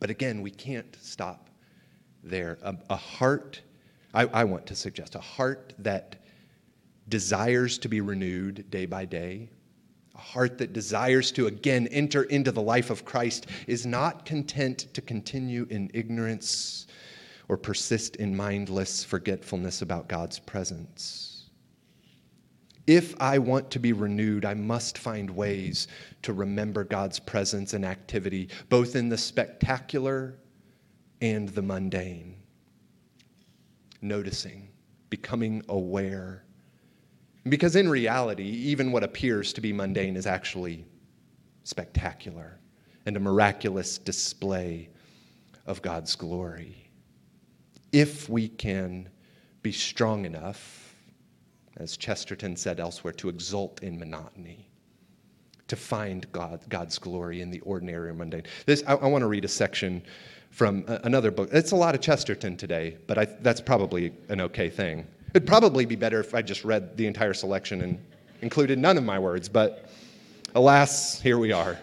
But 0.00 0.10
again, 0.10 0.42
we 0.42 0.50
can't 0.50 0.96
stop 1.00 1.48
there. 2.22 2.58
A, 2.62 2.76
a 2.90 2.96
heart, 2.96 3.60
I, 4.14 4.26
I 4.26 4.44
want 4.44 4.66
to 4.66 4.74
suggest, 4.74 5.14
a 5.14 5.20
heart 5.20 5.74
that 5.78 6.16
desires 7.08 7.78
to 7.78 7.88
be 7.88 8.00
renewed 8.00 8.70
day 8.70 8.86
by 8.86 9.04
day 9.04 9.50
a 10.14 10.18
heart 10.18 10.58
that 10.58 10.72
desires 10.72 11.32
to 11.32 11.46
again 11.46 11.86
enter 11.88 12.24
into 12.24 12.52
the 12.52 12.62
life 12.62 12.90
of 12.90 13.04
Christ 13.04 13.46
is 13.66 13.86
not 13.86 14.26
content 14.26 14.92
to 14.94 15.00
continue 15.00 15.66
in 15.70 15.90
ignorance 15.94 16.86
or 17.48 17.56
persist 17.56 18.16
in 18.16 18.36
mindless 18.36 19.04
forgetfulness 19.04 19.82
about 19.82 20.08
God's 20.08 20.38
presence. 20.38 21.50
If 22.86 23.14
I 23.20 23.38
want 23.38 23.70
to 23.70 23.78
be 23.78 23.92
renewed, 23.92 24.44
I 24.44 24.54
must 24.54 24.98
find 24.98 25.30
ways 25.30 25.86
to 26.22 26.32
remember 26.32 26.82
God's 26.84 27.20
presence 27.20 27.74
and 27.74 27.84
activity, 27.84 28.48
both 28.68 28.96
in 28.96 29.08
the 29.08 29.18
spectacular 29.18 30.34
and 31.22 31.48
the 31.48 31.62
mundane. 31.62 32.36
Noticing, 34.02 34.68
becoming 35.08 35.62
aware 35.70 36.44
because 37.48 37.74
in 37.74 37.88
reality, 37.88 38.44
even 38.44 38.92
what 38.92 39.02
appears 39.02 39.52
to 39.54 39.60
be 39.60 39.72
mundane 39.72 40.16
is 40.16 40.26
actually 40.26 40.86
spectacular 41.64 42.58
and 43.06 43.16
a 43.16 43.20
miraculous 43.20 43.98
display 43.98 44.88
of 45.66 45.82
God's 45.82 46.14
glory. 46.14 46.88
If 47.90 48.28
we 48.28 48.48
can 48.48 49.08
be 49.62 49.72
strong 49.72 50.24
enough, 50.24 50.94
as 51.78 51.96
Chesterton 51.96 52.56
said 52.56 52.78
elsewhere, 52.78 53.12
to 53.14 53.28
exult 53.28 53.82
in 53.82 53.98
monotony, 53.98 54.68
to 55.66 55.74
find 55.74 56.30
God, 56.32 56.60
God's 56.68 56.98
glory 56.98 57.40
in 57.40 57.50
the 57.50 57.60
ordinary 57.60 58.10
or 58.10 58.14
mundane. 58.14 58.44
This, 58.66 58.84
I, 58.86 58.94
I 58.94 59.06
want 59.06 59.22
to 59.22 59.26
read 59.26 59.44
a 59.44 59.48
section 59.48 60.02
from 60.52 60.84
uh, 60.86 60.98
another 61.04 61.30
book. 61.30 61.48
It's 61.50 61.72
a 61.72 61.76
lot 61.76 61.94
of 61.94 62.00
Chesterton 62.00 62.56
today, 62.56 62.98
but 63.06 63.18
I, 63.18 63.24
that's 63.24 63.60
probably 63.60 64.12
an 64.28 64.40
okay 64.42 64.68
thing. 64.68 65.06
It'd 65.34 65.48
probably 65.48 65.86
be 65.86 65.96
better 65.96 66.20
if 66.20 66.34
I 66.34 66.42
just 66.42 66.62
read 66.64 66.96
the 66.96 67.06
entire 67.06 67.32
selection 67.32 67.80
and 67.80 67.98
included 68.42 68.78
none 68.78 68.98
of 68.98 69.04
my 69.04 69.18
words, 69.18 69.48
but 69.48 69.88
alas, 70.54 71.20
here 71.20 71.38
we 71.38 71.52
are. 71.52 71.78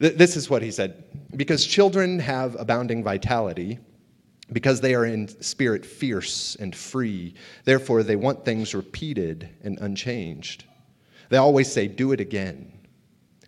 Th- 0.00 0.14
this 0.14 0.36
is 0.36 0.50
what 0.50 0.62
he 0.62 0.70
said 0.70 1.04
Because 1.34 1.66
children 1.66 2.18
have 2.18 2.54
abounding 2.56 3.02
vitality, 3.02 3.78
because 4.52 4.82
they 4.82 4.94
are 4.94 5.06
in 5.06 5.26
spirit 5.42 5.86
fierce 5.86 6.56
and 6.60 6.76
free, 6.76 7.34
therefore 7.64 8.02
they 8.02 8.16
want 8.16 8.44
things 8.44 8.74
repeated 8.74 9.48
and 9.64 9.78
unchanged. 9.80 10.64
They 11.30 11.38
always 11.38 11.72
say, 11.72 11.88
Do 11.88 12.12
it 12.12 12.20
again. 12.20 12.72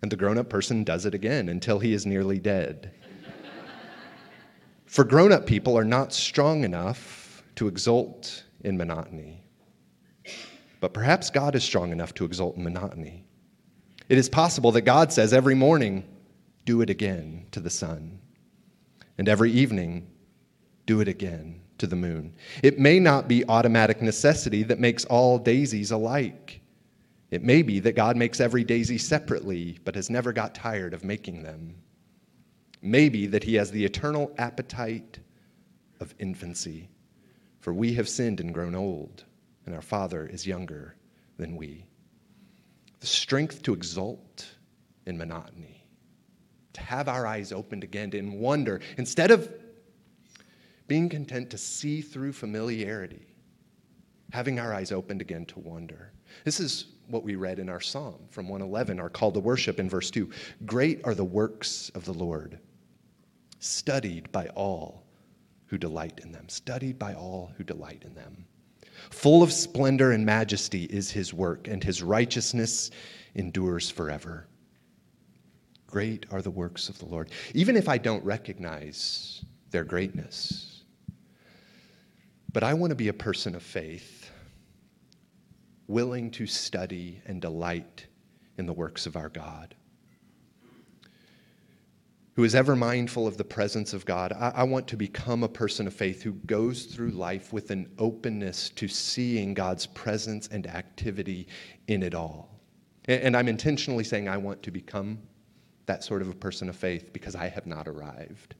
And 0.01 0.11
the 0.11 0.15
grown 0.15 0.37
up 0.39 0.49
person 0.49 0.83
does 0.83 1.05
it 1.05 1.13
again 1.13 1.49
until 1.49 1.77
he 1.77 1.93
is 1.93 2.05
nearly 2.05 2.39
dead. 2.39 2.91
For 4.89 5.03
grown 5.03 5.31
up 5.31 5.45
people 5.45 5.77
are 5.77 5.85
not 5.85 6.13
strong 6.13 6.63
enough 6.63 7.43
to 7.57 7.67
exult 7.67 8.43
in 8.61 8.75
monotony. 8.75 9.43
But 10.79 10.95
perhaps 10.95 11.29
God 11.29 11.53
is 11.53 11.63
strong 11.63 11.91
enough 11.91 12.15
to 12.15 12.25
exult 12.25 12.57
in 12.57 12.63
monotony. 12.63 13.23
It 14.09 14.17
is 14.17 14.27
possible 14.27 14.71
that 14.71 14.81
God 14.81 15.13
says 15.13 15.31
every 15.31 15.53
morning, 15.53 16.05
do 16.65 16.81
it 16.81 16.89
again 16.89 17.45
to 17.51 17.59
the 17.59 17.69
sun, 17.69 18.19
and 19.19 19.29
every 19.29 19.51
evening, 19.51 20.07
do 20.87 21.01
it 21.01 21.07
again 21.07 21.61
to 21.77 21.85
the 21.85 21.95
moon. 21.95 22.33
It 22.63 22.79
may 22.79 22.99
not 22.99 23.27
be 23.27 23.47
automatic 23.47 24.01
necessity 24.01 24.63
that 24.63 24.79
makes 24.79 25.05
all 25.05 25.37
daisies 25.37 25.91
alike. 25.91 26.61
It 27.29 27.43
may 27.43 27.61
be 27.61 27.79
that 27.81 27.95
God 27.95 28.17
makes 28.17 28.39
every 28.39 28.63
daisy 28.63 28.97
separately, 28.97 29.77
but 29.85 29.93
has 29.93 30.09
never 30.09 30.33
got 30.33 30.55
tired 30.55 30.95
of 30.95 31.03
making 31.03 31.43
them. 31.43 31.75
Maybe 32.81 33.27
that 33.27 33.43
He 33.43 33.55
has 33.55 33.71
the 33.71 33.85
eternal 33.85 34.33
appetite 34.37 35.19
of 35.99 36.13
infancy 36.19 36.89
for 37.59 37.73
we 37.73 37.93
have 37.93 38.09
sinned 38.09 38.39
and 38.39 38.53
grown 38.53 38.75
old, 38.75 39.25
and 39.65 39.75
our 39.75 39.81
Father 39.81 40.25
is 40.25 40.47
younger 40.47 40.95
than 41.37 41.55
we. 41.55 41.85
The 42.99 43.07
strength 43.07 43.61
to 43.63 43.73
exult 43.73 44.47
in 45.05 45.17
monotony, 45.17 45.85
to 46.73 46.81
have 46.81 47.07
our 47.07 47.27
eyes 47.27 47.51
opened 47.51 47.83
again 47.83 48.11
in 48.13 48.39
wonder, 48.39 48.81
instead 48.97 49.31
of 49.31 49.51
being 50.87 51.09
content 51.09 51.49
to 51.51 51.57
see 51.57 52.01
through 52.01 52.33
familiarity, 52.33 53.27
having 54.31 54.59
our 54.59 54.73
eyes 54.73 54.91
opened 54.91 55.21
again 55.21 55.45
to 55.45 55.59
wonder. 55.59 56.11
This 56.45 56.59
is 56.59 56.85
what 57.07 57.23
we 57.23 57.35
read 57.35 57.59
in 57.59 57.69
our 57.69 57.81
psalm 57.81 58.19
from 58.29 58.47
111, 58.47 58.99
our 58.99 59.09
call 59.09 59.31
to 59.31 59.39
worship 59.39 59.79
in 59.79 59.89
verse 59.89 60.11
2. 60.11 60.29
Great 60.65 61.01
are 61.03 61.15
the 61.15 61.23
works 61.23 61.89
of 61.95 62.05
the 62.05 62.13
Lord, 62.13 62.59
studied 63.59 64.31
by 64.31 64.47
all 64.47 65.03
who 65.67 65.77
delight 65.77 66.19
in 66.23 66.31
them, 66.31 66.49
studied 66.49 66.97
by 66.97 67.13
all 67.13 67.51
who 67.57 67.63
delight 67.63 68.03
in 68.05 68.15
them. 68.15 68.45
Full 69.11 69.43
of 69.43 69.51
splendor 69.51 70.11
and 70.11 70.25
majesty 70.25 70.85
is 70.85 71.11
his 71.11 71.33
work, 71.33 71.67
and 71.67 71.83
his 71.83 72.01
righteousness 72.01 72.91
endures 73.35 73.89
forever. 73.89 74.47
Great 75.87 76.25
are 76.31 76.41
the 76.41 76.51
works 76.51 76.89
of 76.89 76.97
the 76.99 77.05
Lord, 77.05 77.31
even 77.53 77.75
if 77.75 77.87
I 77.87 77.97
don't 77.97 78.23
recognize 78.23 79.43
their 79.71 79.83
greatness. 79.83 80.83
But 82.51 82.63
I 82.63 82.73
want 82.73 82.91
to 82.91 82.95
be 82.95 83.09
a 83.09 83.13
person 83.13 83.55
of 83.55 83.63
faith, 83.63 84.31
willing 85.87 86.31
to 86.31 86.45
study 86.45 87.21
and 87.25 87.41
delight 87.41 88.07
in 88.57 88.65
the 88.65 88.73
works 88.73 89.05
of 89.05 89.15
our 89.15 89.29
God 89.29 89.75
who 92.39 92.45
is 92.45 92.55
ever 92.55 92.73
mindful 92.73 93.27
of 93.27 93.35
the 93.35 93.43
presence 93.43 93.91
of 93.91 94.05
God. 94.05 94.31
I, 94.31 94.53
I, 94.55 94.63
want 94.63 94.87
to 94.87 94.95
become 94.95 95.43
a 95.43 95.49
person 95.49 95.87
of 95.87 95.93
faith 95.93 96.23
who 96.23 96.31
goes 96.45 96.85
through 96.85 97.09
life 97.09 97.51
with 97.51 97.69
an 97.69 97.91
openness 97.97 98.69
to 98.77 98.87
seeing 98.87 99.53
God's 99.53 99.85
presence 99.87 100.47
and 100.47 100.65
activity 100.65 101.49
in 101.89 102.01
it 102.01 102.15
all. 102.15 102.61
And, 103.09 103.23
and 103.23 103.35
I'm 103.35 103.49
intentionally 103.49 104.05
saying 104.05 104.29
I 104.29 104.37
want 104.37 104.63
to 104.63 104.71
become 104.71 105.19
that 105.85 106.01
sort 106.01 106.21
of 106.21 106.29
a 106.29 106.33
person 106.33 106.69
of 106.69 106.77
faith 106.77 107.11
because 107.11 107.35
I 107.35 107.49
have 107.49 107.67
not 107.67 107.89
arrived. 107.89 108.55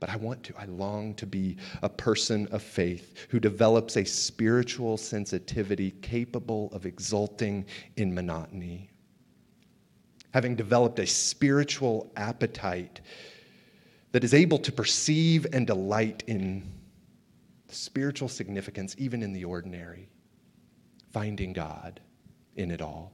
But 0.00 0.08
I 0.08 0.16
want 0.16 0.42
to, 0.44 0.54
I 0.58 0.64
long 0.64 1.12
to 1.16 1.26
be 1.26 1.58
a 1.82 1.90
person 1.90 2.48
of 2.52 2.62
faith 2.62 3.26
who 3.28 3.38
develops 3.38 3.98
a 3.98 4.04
spiritual 4.04 4.96
sensitivity 4.96 5.90
capable 6.00 6.70
of 6.72 6.86
exulting 6.86 7.66
in 7.98 8.14
monotony 8.14 8.88
having 10.34 10.56
developed 10.56 10.98
a 10.98 11.06
spiritual 11.06 12.10
appetite 12.16 13.00
that 14.10 14.24
is 14.24 14.34
able 14.34 14.58
to 14.58 14.72
perceive 14.72 15.46
and 15.52 15.64
delight 15.64 16.24
in 16.26 16.60
spiritual 17.68 18.28
significance, 18.28 18.96
even 18.98 19.22
in 19.22 19.32
the 19.32 19.44
ordinary, 19.44 20.08
finding 21.12 21.52
God 21.52 22.00
in 22.56 22.72
it 22.72 22.82
all. 22.82 23.12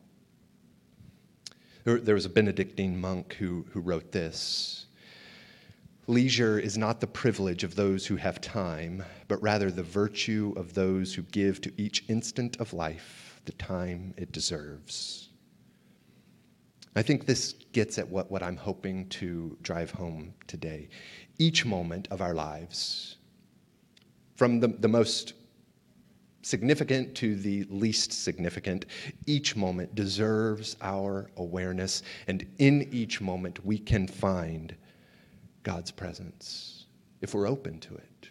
There, 1.84 2.00
there 2.00 2.14
was 2.14 2.24
a 2.24 2.30
Benedictine 2.30 2.98
monk 2.98 3.34
who, 3.34 3.66
who 3.70 3.80
wrote 3.80 4.12
this 4.12 4.86
Leisure 6.06 6.58
is 6.58 6.78
not 6.78 7.00
the 7.00 7.06
privilege 7.06 7.64
of 7.64 7.74
those 7.74 8.06
who 8.06 8.16
have 8.16 8.40
time, 8.40 9.04
but 9.28 9.42
rather 9.42 9.70
the 9.70 9.82
virtue 9.82 10.54
of 10.56 10.72
those 10.72 11.14
who 11.14 11.22
give 11.24 11.60
to 11.60 11.72
each 11.76 12.02
instant 12.08 12.56
of 12.60 12.72
life 12.72 13.42
the 13.44 13.52
time 13.52 14.14
it 14.16 14.32
deserves. 14.32 15.29
I 16.96 17.02
think 17.02 17.24
this 17.24 17.54
gets 17.72 17.98
at 17.98 18.08
what, 18.08 18.30
what 18.30 18.42
I'm 18.42 18.56
hoping 18.56 19.08
to 19.10 19.56
drive 19.62 19.92
home 19.92 20.34
today. 20.48 20.88
Each 21.38 21.64
moment 21.64 22.08
of 22.10 22.20
our 22.20 22.34
lives, 22.34 23.16
from 24.34 24.58
the, 24.58 24.68
the 24.68 24.88
most 24.88 25.34
significant 26.42 27.14
to 27.14 27.36
the 27.36 27.64
least 27.64 28.12
significant, 28.12 28.86
each 29.26 29.54
moment 29.54 29.94
deserves 29.94 30.76
our 30.80 31.30
awareness, 31.36 32.02
and 32.26 32.44
in 32.58 32.88
each 32.92 33.20
moment 33.20 33.64
we 33.64 33.78
can 33.78 34.06
find 34.08 34.74
God's 35.62 35.90
presence 35.90 36.86
if 37.20 37.34
we're 37.34 37.46
open 37.46 37.78
to 37.80 37.94
it. 37.94 38.30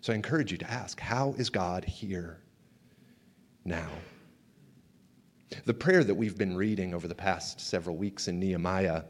So 0.00 0.12
I 0.12 0.16
encourage 0.16 0.50
you 0.50 0.58
to 0.58 0.70
ask 0.70 0.98
how 0.98 1.34
is 1.36 1.50
God 1.50 1.84
here 1.84 2.40
now? 3.64 3.88
The 5.64 5.74
prayer 5.74 6.04
that 6.04 6.14
we've 6.14 6.36
been 6.36 6.56
reading 6.56 6.94
over 6.94 7.08
the 7.08 7.14
past 7.14 7.60
several 7.60 7.96
weeks 7.96 8.28
in 8.28 8.38
Nehemiah 8.38 9.02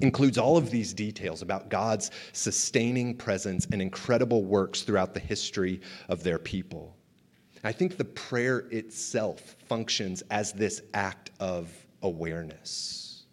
includes 0.00 0.38
all 0.38 0.56
of 0.56 0.70
these 0.70 0.92
details 0.92 1.42
about 1.42 1.68
God's 1.68 2.10
sustaining 2.32 3.16
presence 3.16 3.66
and 3.72 3.80
incredible 3.80 4.44
works 4.44 4.82
throughout 4.82 5.14
the 5.14 5.20
history 5.20 5.80
of 6.08 6.22
their 6.22 6.38
people. 6.38 6.96
I 7.64 7.72
think 7.72 7.96
the 7.96 8.04
prayer 8.04 8.66
itself 8.70 9.56
functions 9.68 10.22
as 10.30 10.52
this 10.52 10.82
act 10.94 11.30
of 11.38 11.70
awareness, 12.02 13.24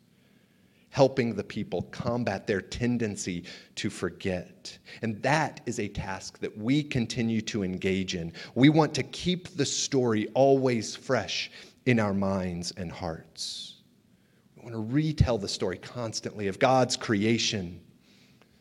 helping 0.92 1.34
the 1.34 1.44
people 1.44 1.84
combat 1.84 2.46
their 2.46 2.62
tendency 2.62 3.46
to 3.76 3.90
forget. 3.90 4.78
And 5.02 5.20
that 5.24 5.62
is 5.66 5.80
a 5.80 5.88
task 5.88 6.38
that 6.40 6.56
we 6.56 6.84
continue 6.84 7.42
to 7.42 7.64
engage 7.64 8.14
in. 8.14 8.32
We 8.54 8.70
want 8.70 8.94
to 8.96 9.04
keep 9.04 9.56
the 9.58 9.66
story 9.66 10.28
always 10.36 10.96
fresh 10.96 11.50
in 11.86 12.00
our 12.00 12.14
minds 12.14 12.72
and 12.78 12.92
hearts. 12.92 13.76
We 14.56 14.64
want 14.64 14.74
to 14.74 14.94
retell 14.94 15.38
the 15.38 15.48
story 15.48 15.78
constantly 15.78 16.48
of 16.48 16.60
God's 16.60 16.98
creation 16.98 17.80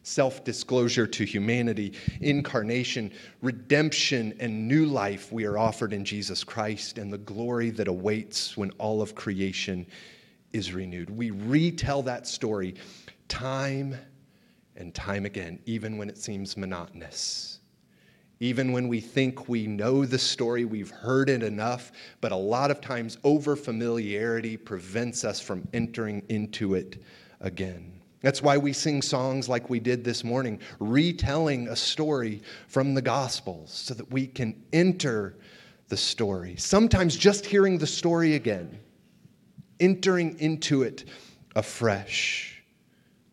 self 0.09 0.43
disclosure 0.43 1.07
to 1.07 1.25
humanity, 1.25 1.93
incarnation, 2.21 3.13
redemption, 3.43 4.35
and 4.41 4.67
new 4.67 4.87
life 4.87 5.31
we 5.31 5.45
are 5.45 5.59
offered 5.59 5.93
in 5.93 6.05
Jesus 6.05 6.43
Christ, 6.43 6.99
and 6.99 7.13
the 7.13 7.19
glory 7.19 7.71
that 7.71 7.89
awaits 7.89 8.57
when 8.57 8.71
all 8.73 9.03
of 9.03 9.15
creation 9.15 9.87
is 10.53 10.73
renewed. 10.73 11.11
We 11.11 11.31
retell 11.31 12.03
that 12.03 12.27
story 12.27 12.75
time 13.29 13.97
and 14.77 14.95
time 14.95 15.27
again, 15.27 15.59
even 15.67 15.99
when 15.99 16.09
it 16.09 16.17
seems 16.17 16.57
monotonous. 16.57 17.58
Even 18.41 18.73
when 18.73 18.87
we 18.87 19.01
think 19.01 19.49
we 19.49 19.67
know 19.67 20.05
the 20.05 20.19
story, 20.19 20.65
we've 20.65 20.91
heard 20.91 21.29
it 21.29 21.43
enough, 21.43 21.91
but 22.21 22.31
a 22.31 22.37
lot 22.37 22.71
of 22.71 22.81
times 22.81 23.19
over 23.25 23.57
familiarity 23.57 24.57
prevents 24.57 25.25
us 25.25 25.41
from 25.41 25.67
entering 25.73 26.23
into 26.29 26.75
it 26.75 27.03
again. 27.41 28.01
That's 28.21 28.43
why 28.43 28.57
we 28.57 28.73
sing 28.73 29.03
songs 29.03 29.49
like 29.49 29.71
we 29.71 29.81
did 29.81 30.05
this 30.05 30.25
morning, 30.25 30.61
retelling 30.79 31.69
a 31.69 31.77
story 31.77 32.43
from 32.67 32.95
the 32.95 33.03
Gospels 33.03 33.73
so 33.73 33.95
that 33.95 34.11
we 34.11 34.27
can 34.27 34.61
enter 34.73 35.37
the 35.89 35.97
story. 35.97 36.57
Sometimes 36.57 37.17
just 37.17 37.47
hearing 37.47 37.79
the 37.79 37.87
story 37.87 38.35
again, 38.35 38.79
entering 39.81 40.39
into 40.39 40.83
it 40.83 41.05
afresh, 41.57 42.63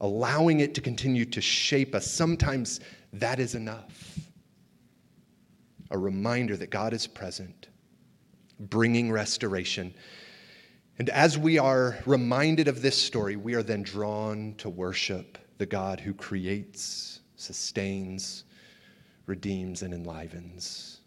allowing 0.02 0.62
it 0.62 0.74
to 0.76 0.82
continue 0.82 1.26
to 1.26 1.42
shape 1.42 1.94
us. 1.94 2.10
Sometimes 2.10 2.80
that 3.14 3.40
is 3.40 3.56
enough. 3.56 4.20
A 5.92 5.98
reminder 5.98 6.58
that 6.58 6.70
God 6.70 6.94
is 6.94 7.08
present, 7.08 7.68
bringing 8.60 9.12
restoration 9.12 9.94
and 10.98 11.10
as 11.10 11.38
we 11.38 11.58
are 11.58 11.98
reminded 12.06 12.68
of 12.68 12.82
this 12.82 12.98
story, 12.98 13.36
we 13.36 13.54
are 13.56 13.64
then 13.64 13.84
drawn 13.84 14.56
to 14.58 14.70
worship 14.70 15.38
the 15.58 15.66
God 15.66 16.00
who 16.00 16.14
creates, 16.14 17.20
sustains, 17.36 18.46
redeems, 19.26 19.82
and 19.82 19.94
enlivens. 19.94 21.02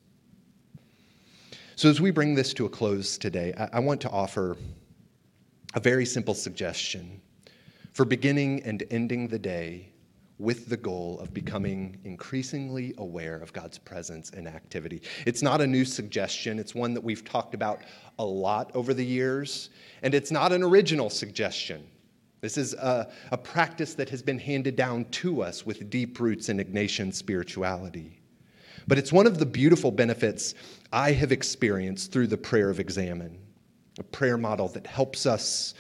So, 1.76 1.88
as 1.88 2.00
we 2.00 2.10
bring 2.10 2.34
this 2.34 2.52
to 2.54 2.66
a 2.66 2.68
close 2.68 3.16
today, 3.16 3.54
I, 3.72 3.78
want 3.78 4.00
to 4.02 4.10
offer 4.10 4.56
a 5.74 5.80
very 5.80 6.04
simple 6.04 6.34
suggestion 6.34 7.22
for 7.92 8.04
beginning 8.04 8.62
and 8.64 8.82
ending 8.90 9.28
the 9.28 9.38
day 9.38 9.92
with 10.38 10.68
the 10.68 10.76
goal 10.76 11.18
of 11.20 11.34
becoming 11.34 11.98
increasingly 12.04 12.94
aware 12.98 13.36
of 13.36 13.52
God's 13.52 13.78
presence 13.78 14.30
and 14.30 14.46
activity. 14.46 15.02
It's 15.26 15.42
not 15.42 15.60
a 15.60 15.66
new 15.66 15.84
suggestion, 15.84 16.58
it's 16.58 16.74
one 16.74 16.94
that 16.94 17.02
we've 17.02 17.24
talked 17.24 17.54
about 17.54 17.80
a 18.18 18.24
lot 18.24 18.70
over 18.74 18.94
the 18.94 19.04
years, 19.04 19.70
and 20.02 20.14
it's 20.14 20.30
not 20.30 20.52
an 20.52 20.62
original 20.62 21.10
suggestion. 21.10 21.84
This 22.40 22.56
is 22.56 22.74
a, 22.74 23.10
a 23.32 23.36
practice 23.36 23.94
that 23.94 24.08
has 24.10 24.22
been 24.22 24.38
handed 24.38 24.76
down 24.76 25.06
to 25.06 25.42
us 25.42 25.66
with 25.66 25.90
deep 25.90 26.20
roots 26.20 26.48
in 26.48 26.58
Ignatian 26.58 27.12
spirituality. 27.12 28.20
But 28.86 28.96
it's 28.96 29.12
one 29.12 29.26
of 29.26 29.38
the 29.38 29.46
beautiful 29.46 29.90
benefits 29.90 30.54
I 30.92 31.12
have 31.12 31.32
experienced 31.32 32.12
through 32.12 32.28
the 32.28 32.38
prayer 32.38 32.70
of 32.70 32.78
examen, 32.78 33.38
a 33.98 34.04
prayer 34.04 34.38
model 34.38 34.68
that 34.68 34.86
helps 34.86 35.26
us 35.26 35.74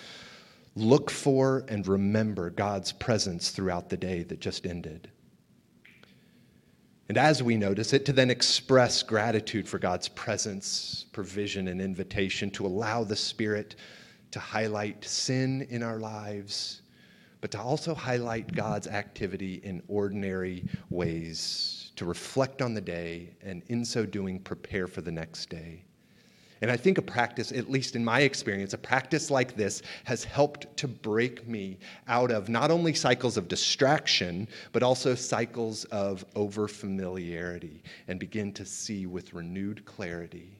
look 0.78 1.10
for 1.10 1.64
and 1.68 1.86
remember 1.86 2.50
God's 2.50 2.92
presence 2.92 3.50
throughout 3.50 3.88
the 3.88 3.96
day 3.96 4.22
that 4.24 4.40
just 4.40 4.66
ended. 4.66 5.10
And 7.08 7.16
as 7.16 7.42
we 7.42 7.56
notice 7.56 7.92
it, 7.94 8.04
to 8.06 8.12
then 8.12 8.30
express 8.30 9.02
gratitude 9.02 9.66
for 9.66 9.78
God's 9.78 10.08
presence, 10.08 11.06
provision, 11.12 11.68
and 11.68 11.80
invitation 11.80 12.50
to 12.50 12.66
allow 12.66 13.02
the 13.02 13.16
Spirit 13.16 13.76
to 14.30 14.38
highlight 14.38 15.04
sin 15.04 15.66
in 15.70 15.82
our 15.82 15.98
lives, 15.98 16.82
but 17.40 17.50
to 17.52 17.60
also 17.60 17.94
highlight 17.94 18.54
God's 18.54 18.86
activity 18.86 19.54
in 19.64 19.82
ordinary 19.88 20.66
ways, 20.90 21.92
to 21.96 22.04
reflect 22.04 22.60
on 22.60 22.74
the 22.74 22.80
day, 22.80 23.34
and 23.40 23.62
in 23.68 23.84
so 23.86 24.04
doing, 24.04 24.38
prepare 24.38 24.86
for 24.86 25.00
the 25.00 25.10
next 25.10 25.48
day. 25.48 25.84
And 26.60 26.70
I 26.70 26.76
think 26.76 26.98
a 26.98 27.02
practice, 27.02 27.52
at 27.52 27.70
least 27.70 27.94
in 27.94 28.04
my 28.04 28.20
experience, 28.20 28.72
a 28.72 28.78
practice 28.78 29.30
like 29.30 29.54
this 29.54 29.82
has 30.04 30.24
helped 30.24 30.76
to 30.78 30.88
break 30.88 31.46
me 31.46 31.78
out 32.08 32.30
of 32.30 32.48
not 32.48 32.70
only 32.70 32.94
cycles 32.94 33.36
of 33.36 33.48
distraction, 33.48 34.48
but 34.72 34.82
also 34.82 35.14
cycles 35.14 35.84
of 35.84 36.24
overfamiliarity 36.34 37.82
and 38.08 38.18
begin 38.18 38.52
to 38.54 38.64
see 38.64 39.06
with 39.06 39.34
renewed 39.34 39.84
clarity 39.84 40.58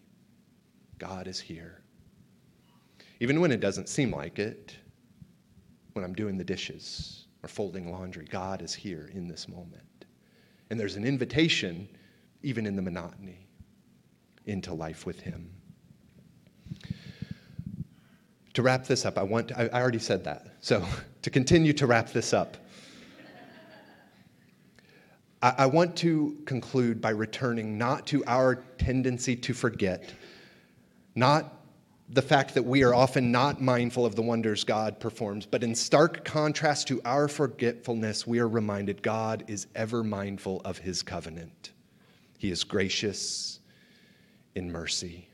God 0.99 1.29
is 1.29 1.41
here. 1.41 1.83
Even 3.21 3.41
when 3.41 3.51
it 3.51 3.61
doesn't 3.61 3.89
seem 3.89 4.13
like 4.13 4.39
it, 4.39 4.77
when 5.93 6.05
I'm 6.05 6.15
doing 6.15 6.37
the 6.37 6.45
dishes 6.45 7.27
or 7.43 7.49
folding 7.49 7.91
laundry, 7.91 8.25
God 8.25 8.63
is 8.63 8.75
here 8.75 9.11
in 9.15 9.27
this 9.27 9.49
moment. 9.49 10.07
And 10.71 10.79
there's 10.79 10.97
an 10.97 11.05
invitation, 11.05 11.89
even 12.43 12.67
in 12.67 12.77
the 12.77 12.83
monotony, 12.83 13.49
into 14.47 14.73
life 14.75 15.07
with 15.07 15.21
Him. 15.21 15.51
To 18.59 18.63
wrap 18.63 18.89
this 18.89 19.07
up, 19.07 19.19
I 19.19 19.23
want, 19.23 19.53
I, 19.57 19.69
I 19.73 19.81
already 19.81 20.01
said 20.01 20.25
that. 20.25 20.49
So 20.61 20.85
to 21.23 21.31
continue 21.31 21.73
to 21.75 21.87
wrap 21.87 22.11
this 22.11 22.33
up, 22.33 22.57
I, 25.41 25.55
I 25.59 25.67
want 25.67 25.95
to 25.99 26.37
conclude 26.45 27.01
by 27.01 27.11
returning 27.11 27.79
not 27.79 28.05
to 28.09 28.25
our 28.27 28.57
tendency 28.77 29.37
to 29.37 29.55
forget, 29.55 30.13
not 31.15 31.55
the 32.09 32.21
fact 32.21 32.55
that 32.55 32.65
we 32.65 32.83
are 32.83 32.97
often 32.97 33.31
not 33.31 33.63
mindful 33.63 34.05
of 34.05 34.17
the 34.17 34.23
wonders 34.23 34.65
God 34.65 34.99
performs, 34.99 35.47
but 35.47 35.63
in 35.63 35.73
stark 35.73 36.25
contrast 36.25 36.89
to 36.89 37.01
our 37.05 37.29
forgetfulness, 37.29 38.27
we 38.27 38.41
are 38.41 38.49
reminded 38.49 39.05
God 39.05 39.45
is 39.47 39.69
ever 39.77 40.03
mindful 40.03 40.63
of 40.65 40.79
his 40.79 41.05
covenant. 41.05 41.71
He 42.39 42.51
is 42.51 42.65
gracious 42.65 43.61
in 44.57 44.73
mercy 44.73 45.28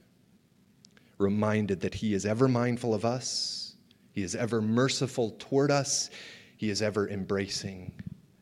reminded 1.19 1.81
that 1.81 1.95
He 1.95 2.15
is 2.15 2.27
ever 2.27 2.49
mindful 2.49 2.95
of 2.95 3.05
us, 3.05 3.77
He 4.13 4.23
is 4.23 4.35
ever 4.35 4.61
merciful 4.61 5.31
toward 5.39 5.71
us, 5.71 6.11
He 6.57 6.71
is 6.71 6.83
ever 6.83 7.09
embracing 7.09 7.93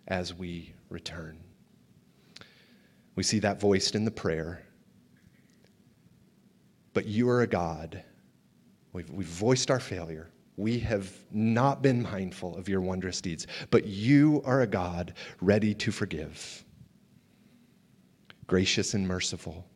as 0.08 0.34
we 0.34 0.74
return. 0.88 1.38
We 3.14 3.22
see 3.22 3.38
that 3.40 3.60
voiced 3.60 3.94
in 3.94 4.04
the 4.04 4.10
prayer. 4.10 4.62
But 6.94 7.06
you 7.06 7.28
are 7.28 7.42
a 7.42 7.46
God. 7.46 8.02
We've, 8.92 9.08
we've 9.10 9.26
voiced 9.26 9.70
our 9.70 9.80
failure. 9.80 10.30
We 10.56 10.78
have 10.80 11.10
not 11.30 11.82
been 11.82 12.02
mindful 12.02 12.56
of 12.56 12.68
your 12.68 12.82
wondrous 12.82 13.20
deeds, 13.20 13.46
but 13.70 13.86
you 13.86 14.42
are 14.44 14.60
a 14.60 14.66
God 14.66 15.14
ready 15.40 15.72
to 15.74 15.90
forgive, 15.90 16.64
gracious 18.46 18.92
and 18.92 19.08
merciful 19.08 19.66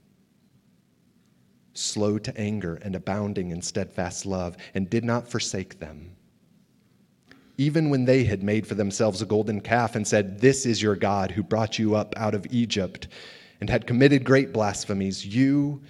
slow 1.79 2.19
to 2.19 2.37
anger, 2.39 2.77
and 2.83 2.95
abounding 2.95 3.51
in 3.51 3.63
steadfast 3.63 4.27
love, 4.27 4.57
and 4.75 4.89
did 4.91 5.05
not 5.05 5.29
forsake 5.29 5.79
them. 5.79 6.17
even 7.59 7.89
when 7.91 8.05
they 8.05 8.25
had 8.25 8.43
made 8.43 8.67
for 8.67 8.75
themselves 8.75 9.23
a 9.23 9.27
golden 9.27 9.61
calf 9.61 9.97
and 9.97 10.07
said, 10.07 10.41
This 10.41 10.67
is 10.67 10.83
your 10.83 10.97
God 10.97 11.31
who 11.31 11.43
brought 11.43 11.79
you 11.79 11.95
up 11.95 12.15
out 12.17 12.35
of 12.35 12.47
Egypt, 12.51 13.09
and 13.61 13.71
had 13.71 13.87
committed 13.87 14.25
great 14.25 14.53
blasphemies, 14.53 15.25
you, 15.27 15.81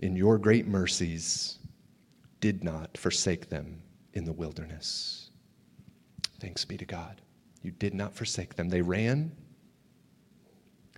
in 0.00 0.16
your 0.16 0.38
great 0.38 0.66
mercies, 0.66 1.58
did 2.40 2.64
not 2.64 2.96
forsake 2.96 3.48
them 3.48 3.80
in 4.14 4.24
the 4.24 4.32
wilderness. 4.32 5.30
Thanks 6.40 6.64
be 6.64 6.76
to 6.76 6.84
God. 6.84 7.20
You 7.62 7.70
did 7.70 7.94
not 7.94 8.12
forsake 8.14 8.56
them. 8.56 8.68
They 8.68 8.82
ran, 8.82 9.30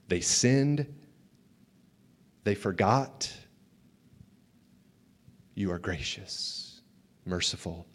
they 0.09 0.21
sinned, 0.21 0.87
they 2.45 2.55
forgot. 2.55 3.31
You 5.55 5.71
are 5.71 5.79
gracious, 5.79 6.81
merciful 7.25 7.87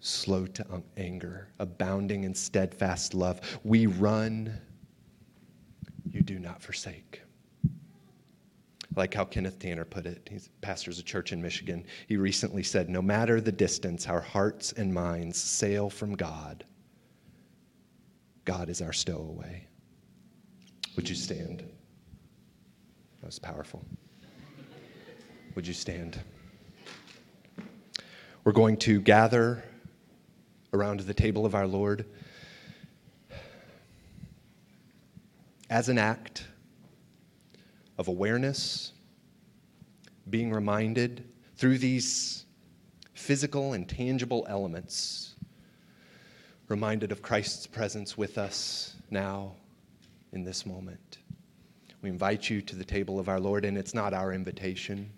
slow 0.00 0.46
to 0.46 0.82
anger, 0.96 1.48
abounding 1.58 2.24
in 2.24 2.34
steadfast 2.34 3.14
love. 3.14 3.40
We 3.64 3.86
run, 3.86 4.58
you 6.10 6.22
do 6.22 6.38
not 6.38 6.62
forsake. 6.62 7.22
Like 8.96 9.14
how 9.14 9.24
Kenneth 9.24 9.58
Tanner 9.58 9.84
put 9.84 10.06
it, 10.06 10.28
he 10.30 10.38
pastors 10.60 10.98
a 10.98 11.02
church 11.02 11.32
in 11.32 11.42
Michigan. 11.42 11.84
He 12.06 12.16
recently 12.16 12.62
said, 12.62 12.88
No 12.88 13.02
matter 13.02 13.40
the 13.40 13.52
distance, 13.52 14.06
our 14.06 14.20
hearts 14.20 14.72
and 14.72 14.92
minds 14.92 15.38
sail 15.38 15.90
from 15.90 16.14
God. 16.16 16.64
God 18.44 18.68
is 18.68 18.80
our 18.80 18.94
stowaway. 18.94 19.66
Would 20.96 21.08
you 21.08 21.14
stand? 21.14 21.58
That 23.20 23.26
was 23.26 23.38
powerful. 23.38 23.84
Would 25.54 25.66
you 25.66 25.74
stand? 25.74 26.18
We're 28.48 28.52
going 28.52 28.78
to 28.78 28.98
gather 29.02 29.62
around 30.72 31.00
the 31.00 31.12
table 31.12 31.44
of 31.44 31.54
our 31.54 31.66
Lord 31.66 32.06
as 35.68 35.90
an 35.90 35.98
act 35.98 36.46
of 37.98 38.08
awareness, 38.08 38.94
being 40.30 40.50
reminded 40.50 41.28
through 41.56 41.76
these 41.76 42.46
physical 43.12 43.74
and 43.74 43.86
tangible 43.86 44.46
elements, 44.48 45.34
reminded 46.68 47.12
of 47.12 47.20
Christ's 47.20 47.66
presence 47.66 48.16
with 48.16 48.38
us 48.38 48.96
now 49.10 49.56
in 50.32 50.42
this 50.42 50.64
moment. 50.64 51.18
We 52.00 52.08
invite 52.08 52.48
you 52.48 52.62
to 52.62 52.76
the 52.76 52.84
table 52.86 53.20
of 53.20 53.28
our 53.28 53.40
Lord, 53.40 53.66
and 53.66 53.76
it's 53.76 53.92
not 53.92 54.14
our 54.14 54.32
invitation. 54.32 55.10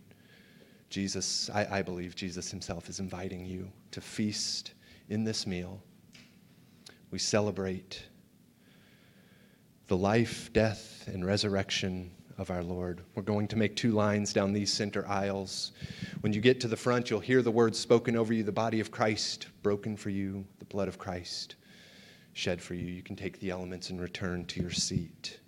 Jesus, 0.91 1.49
I, 1.55 1.79
I 1.79 1.83
believe 1.83 2.15
Jesus 2.17 2.51
himself 2.51 2.89
is 2.89 3.01
inviting 3.01 3.47
you 3.47 3.71
to 3.93 4.01
feast 4.01 4.73
in 5.09 5.25
this 5.25 5.47
meal, 5.47 5.83
we 7.11 7.19
celebrate 7.19 8.03
the 9.89 9.97
life, 9.97 10.53
death, 10.53 11.09
and 11.13 11.27
resurrection 11.27 12.11
of 12.39 12.51
our 12.51 12.63
Lord. 12.63 13.03
We're 13.15 13.23
going 13.23 13.49
to 13.49 13.57
make 13.57 13.75
two 13.75 13.91
lines 13.91 14.33
down 14.33 14.53
these 14.53 14.73
center 14.73 15.07
aisles. 15.09 15.73
When 16.21 16.33
you 16.33 16.41
get 16.41 16.61
to 16.61 16.69
the 16.69 16.77
front, 16.77 17.11
you'll 17.11 17.21
hear 17.21 17.43
the 17.43 17.51
words 17.51 17.79
spoken 17.79 18.17
over 18.17 18.33
you 18.33 18.45
the 18.45 18.53
body 18.53 18.81
of 18.81 18.91
Christ 18.91 19.49
broken 19.63 19.97
for 19.97 20.11
you, 20.11 20.45
the 20.59 20.65
blood 20.65 20.89
of 20.89 20.99
Christ 20.99 21.57
shed 22.33 22.63
for 22.63 22.75
you. 22.75 22.87
You 22.87 23.03
can 23.03 23.17
take 23.17 23.41
the 23.41 23.51
elements 23.51 23.91
and 23.91 24.01
return 24.01 24.45
to 24.47 24.61
your 24.61 24.71
seat. 24.71 25.41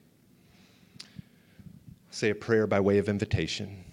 Say 2.11 2.31
a 2.31 2.35
prayer 2.35 2.67
by 2.67 2.81
way 2.81 2.99
of 2.99 3.09
invitation. 3.09 3.85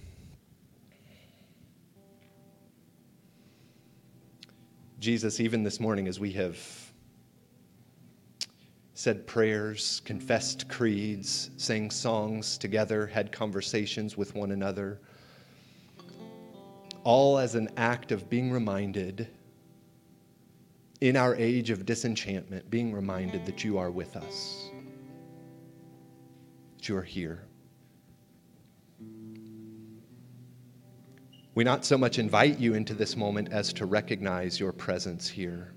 Jesus, 5.00 5.40
even 5.40 5.64
this 5.64 5.80
morning, 5.80 6.10
as 6.10 6.20
we 6.20 6.34
have 6.34 6.58
said 8.96 9.26
prayers, 9.26 10.02
confessed 10.04 10.68
creeds, 10.68 11.52
sang 11.56 11.90
songs 11.90 12.58
together, 12.58 13.08
had 13.08 13.32
conversations 13.32 14.18
with 14.18 14.36
one 14.36 14.52
another, 14.52 15.00
all 17.06 17.38
as 17.38 17.56
an 17.56 17.70
act 17.78 18.12
of 18.12 18.30
being 18.30 18.52
reminded 18.52 19.30
in 21.00 21.16
our 21.16 21.34
age 21.38 21.70
of 21.70 21.86
disenchantment, 21.86 22.70
being 22.70 22.92
reminded 22.92 23.46
that 23.46 23.64
you 23.64 23.78
are 23.78 23.92
with 23.92 24.18
us, 24.18 24.70
that 26.76 26.90
you 26.90 26.98
are 26.98 27.02
here. 27.02 27.49
We 31.60 31.66
not 31.66 31.84
so 31.84 31.98
much 31.98 32.20
invite 32.20 32.58
you 32.58 32.74
into 32.74 32.94
this 32.94 33.18
moment 33.18 33.52
as 33.52 33.74
to 33.74 33.86
recognize 33.86 34.62
your 34.62 34.72
presence 34.72 35.28
here. 35.28 35.74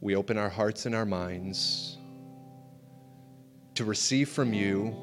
We 0.00 0.16
open 0.16 0.38
our 0.38 0.48
hearts 0.48 0.86
and 0.86 0.94
our 0.94 1.04
minds 1.04 1.98
to 3.74 3.84
receive 3.84 4.30
from 4.30 4.54
you 4.54 4.96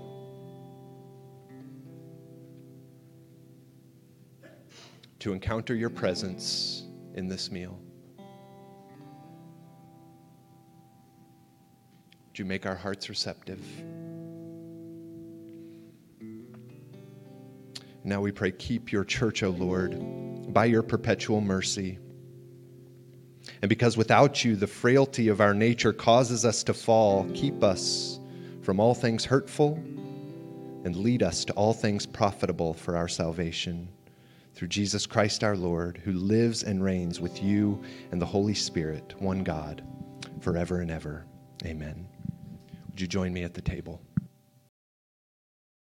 to 5.20 5.32
encounter 5.32 5.76
your 5.76 5.92
presence 5.92 6.82
in 7.14 7.28
this 7.28 7.52
meal. 7.52 7.80
Would 12.30 12.40
you 12.40 12.46
make 12.46 12.66
our 12.66 12.74
hearts 12.74 13.10
receptive? 13.10 13.62
Now 18.08 18.22
we 18.22 18.32
pray, 18.32 18.52
keep 18.52 18.93
your 18.93 19.04
church, 19.04 19.43
O 19.43 19.50
Lord, 19.50 20.54
by 20.54 20.63
your 20.63 20.82
perpetual 20.82 21.41
mercy. 21.41 22.00
And 23.62 23.67
because 23.67 23.98
without 23.98 24.46
you, 24.46 24.56
the 24.56 24.65
frailty 24.65 25.28
of 25.28 25.41
our 25.41 25.54
nature 25.54 25.91
causes 25.91 26.46
us 26.46 26.63
to 26.63 26.74
fall, 26.74 27.30
keep 27.34 27.62
us 27.65 28.22
from 28.62 28.80
all 28.80 28.93
things 28.93 29.26
hurtful 29.26 29.74
and 30.86 30.96
lead 30.96 31.22
us 31.22 31.43
to 31.43 31.54
all 31.56 31.74
things 31.74 32.06
profitable 32.06 32.74
for 32.74 32.96
our 32.96 33.10
salvation. 33.10 33.89
Through 34.54 34.70
Jesus 34.70 35.06
Christ 35.06 35.43
our 35.43 35.58
Lord, 35.58 35.98
who 35.98 36.13
lives 36.13 36.63
and 36.63 36.82
reigns 36.82 37.20
with 37.20 37.43
you 37.43 37.84
and 38.13 38.22
the 38.22 38.26
Holy 38.26 38.54
Spirit, 38.54 39.15
one 39.20 39.43
God, 39.43 39.84
forever 40.39 40.80
and 40.80 40.89
ever. 40.89 41.26
Amen. 41.65 42.08
Would 42.88 43.02
you 43.02 43.08
join 43.08 43.34
me 43.34 43.43
at 43.43 43.54
the 43.54 43.62
table? 43.62 44.02